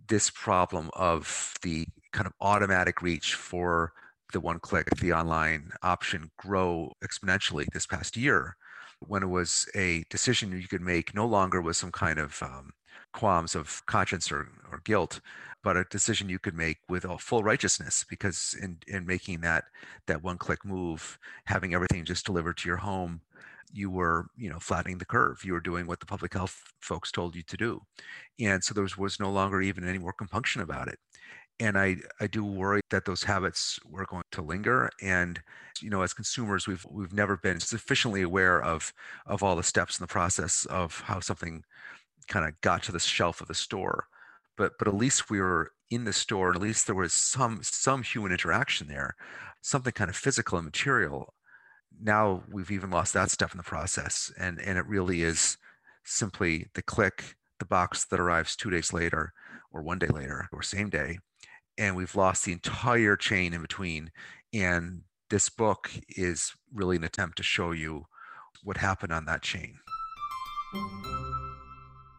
this 0.08 0.30
problem 0.30 0.90
of 0.94 1.54
the 1.62 1.86
kind 2.12 2.26
of 2.26 2.32
automatic 2.40 3.02
reach 3.02 3.34
for 3.34 3.92
the 4.32 4.40
one 4.40 4.58
click, 4.58 4.88
the 4.96 5.12
online 5.12 5.70
option 5.82 6.30
grow 6.36 6.92
exponentially 7.04 7.66
this 7.72 7.86
past 7.86 8.16
year 8.16 8.56
when 9.00 9.22
it 9.22 9.28
was 9.28 9.68
a 9.74 10.04
decision 10.10 10.52
you 10.52 10.68
could 10.68 10.80
make 10.80 11.14
no 11.14 11.26
longer 11.26 11.60
with 11.60 11.76
some 11.76 11.92
kind 11.92 12.18
of 12.18 12.40
um, 12.42 12.72
qualms 13.12 13.54
of 13.54 13.84
conscience 13.86 14.30
or, 14.30 14.48
or 14.70 14.80
guilt 14.84 15.20
but 15.64 15.76
a 15.76 15.84
decision 15.90 16.28
you 16.28 16.40
could 16.40 16.54
make 16.54 16.78
with 16.88 17.04
a 17.04 17.18
full 17.18 17.44
righteousness 17.44 18.04
because 18.08 18.56
in, 18.60 18.78
in 18.88 19.06
making 19.06 19.40
that 19.40 19.64
that 20.06 20.22
one 20.22 20.38
click 20.38 20.64
move 20.64 21.18
having 21.44 21.74
everything 21.74 22.04
just 22.04 22.26
delivered 22.26 22.56
to 22.56 22.68
your 22.68 22.78
home 22.78 23.20
you 23.72 23.90
were 23.90 24.26
you 24.36 24.50
know 24.50 24.58
flattening 24.58 24.98
the 24.98 25.04
curve. 25.04 25.42
You 25.44 25.54
were 25.54 25.60
doing 25.60 25.86
what 25.86 26.00
the 26.00 26.06
public 26.06 26.34
health 26.34 26.62
folks 26.80 27.10
told 27.10 27.34
you 27.34 27.42
to 27.42 27.56
do. 27.56 27.80
And 28.40 28.62
so 28.62 28.74
there 28.74 28.82
was, 28.82 28.98
was 28.98 29.18
no 29.18 29.30
longer 29.30 29.62
even 29.62 29.88
any 29.88 29.98
more 29.98 30.12
compunction 30.12 30.62
about 30.62 30.88
it 30.88 30.98
and 31.62 31.78
I, 31.78 31.98
I 32.20 32.26
do 32.26 32.44
worry 32.44 32.80
that 32.90 33.04
those 33.04 33.22
habits 33.22 33.78
were 33.88 34.04
going 34.04 34.24
to 34.32 34.42
linger 34.42 34.90
and 35.00 35.40
you 35.80 35.90
know 35.90 36.02
as 36.02 36.12
consumers 36.12 36.66
we've 36.66 36.84
we've 36.90 37.12
never 37.12 37.36
been 37.36 37.60
sufficiently 37.60 38.22
aware 38.22 38.60
of 38.60 38.92
of 39.26 39.42
all 39.42 39.54
the 39.54 39.62
steps 39.62 39.98
in 39.98 40.02
the 40.02 40.08
process 40.08 40.66
of 40.66 41.02
how 41.02 41.20
something 41.20 41.62
kind 42.26 42.46
of 42.46 42.60
got 42.62 42.82
to 42.84 42.92
the 42.92 42.98
shelf 43.00 43.40
of 43.40 43.48
the 43.48 43.54
store. 43.54 44.06
But 44.56 44.72
but 44.78 44.88
at 44.88 44.94
least 44.94 45.30
we 45.30 45.40
were 45.40 45.72
in 45.88 46.04
the 46.04 46.12
store 46.12 46.50
at 46.50 46.60
least 46.60 46.86
there 46.86 46.96
was 46.96 47.12
some 47.12 47.60
some 47.62 48.02
human 48.02 48.32
interaction 48.32 48.88
there 48.88 49.14
something 49.60 49.92
kind 49.92 50.10
of 50.10 50.16
physical 50.16 50.58
and 50.58 50.64
material. 50.64 51.32
Now 52.00 52.42
we've 52.50 52.72
even 52.72 52.90
lost 52.90 53.14
that 53.14 53.30
step 53.30 53.52
in 53.52 53.58
the 53.58 53.62
process 53.62 54.32
and 54.36 54.60
and 54.60 54.78
it 54.78 54.86
really 54.86 55.22
is 55.22 55.58
simply 56.04 56.66
the 56.74 56.82
click 56.82 57.36
the 57.60 57.66
box 57.66 58.04
that 58.06 58.18
arrives 58.18 58.56
two 58.56 58.70
days 58.70 58.92
later 58.92 59.32
or 59.70 59.82
one 59.82 60.00
day 60.00 60.08
later 60.08 60.48
or 60.52 60.62
same 60.62 60.90
day 60.90 61.18
and 61.78 61.96
we've 61.96 62.14
lost 62.14 62.44
the 62.44 62.52
entire 62.52 63.16
chain 63.16 63.52
in 63.52 63.62
between. 63.62 64.10
And 64.52 65.02
this 65.30 65.48
book 65.48 65.90
is 66.08 66.52
really 66.72 66.96
an 66.96 67.04
attempt 67.04 67.36
to 67.38 67.42
show 67.42 67.72
you 67.72 68.06
what 68.62 68.76
happened 68.76 69.12
on 69.12 69.24
that 69.26 69.42
chain. 69.42 69.78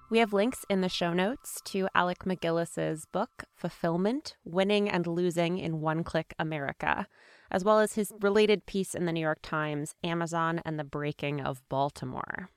We 0.10 0.20
have 0.20 0.34
links 0.34 0.64
in 0.70 0.82
the 0.82 0.90
show 0.90 1.12
notes 1.12 1.60
to 1.66 1.88
Alec 1.96 2.20
MacGillis's 2.20 3.06
book, 3.06 3.46
Fulfillment 3.56 4.36
Winning 4.46 4.88
and 4.88 5.08
Losing 5.08 5.58
in 5.58 5.82
One 5.82 6.04
Click 6.04 6.36
America, 6.38 7.08
as 7.50 7.64
well 7.64 7.80
as 7.80 7.94
his 7.94 8.14
related 8.22 8.68
piece 8.68 8.94
in 8.94 9.06
the 9.06 9.12
New 9.12 9.22
York 9.22 9.40
Times, 9.42 9.96
Amazon 10.04 10.62
and 10.66 10.78
the 10.78 10.84
Breaking 10.84 11.42
of 11.42 11.68
Baltimore. 11.68 12.50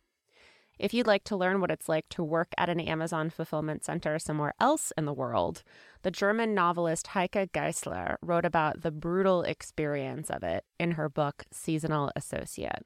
If 0.78 0.92
you'd 0.92 1.06
like 1.06 1.24
to 1.24 1.36
learn 1.36 1.60
what 1.60 1.70
it's 1.70 1.88
like 1.88 2.08
to 2.10 2.22
work 2.22 2.52
at 2.58 2.68
an 2.68 2.80
Amazon 2.80 3.30
fulfillment 3.30 3.82
center 3.82 4.18
somewhere 4.18 4.52
else 4.60 4.92
in 4.98 5.06
the 5.06 5.14
world, 5.14 5.62
the 6.02 6.10
German 6.10 6.54
novelist 6.54 7.08
Heike 7.08 7.50
Geisler 7.52 8.16
wrote 8.20 8.44
about 8.44 8.82
the 8.82 8.90
brutal 8.90 9.42
experience 9.42 10.28
of 10.28 10.42
it 10.42 10.64
in 10.78 10.92
her 10.92 11.08
book 11.08 11.44
Seasonal 11.50 12.10
Associate. 12.14 12.82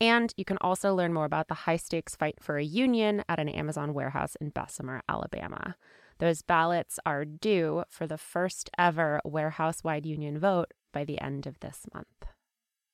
And 0.00 0.34
you 0.36 0.44
can 0.44 0.58
also 0.60 0.94
learn 0.94 1.12
more 1.12 1.24
about 1.24 1.46
the 1.46 1.54
high 1.54 1.76
stakes 1.76 2.16
fight 2.16 2.38
for 2.40 2.58
a 2.58 2.64
union 2.64 3.22
at 3.28 3.38
an 3.38 3.48
Amazon 3.48 3.94
warehouse 3.94 4.36
in 4.40 4.50
Bessemer, 4.50 5.00
Alabama. 5.08 5.76
Those 6.18 6.42
ballots 6.42 6.98
are 7.06 7.24
due 7.24 7.84
for 7.88 8.06
the 8.06 8.18
first 8.18 8.68
ever 8.76 9.20
warehouse 9.24 9.84
wide 9.84 10.06
union 10.06 10.38
vote 10.38 10.72
by 10.92 11.04
the 11.04 11.20
end 11.20 11.46
of 11.46 11.60
this 11.60 11.86
month. 11.94 12.26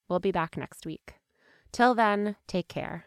We'll 0.09 0.20
be 0.20 0.33
back 0.33 0.57
next 0.57 0.85
week. 0.85 1.14
Till 1.72 1.94
then, 1.94 2.37
take 2.46 2.68
care 2.68 3.07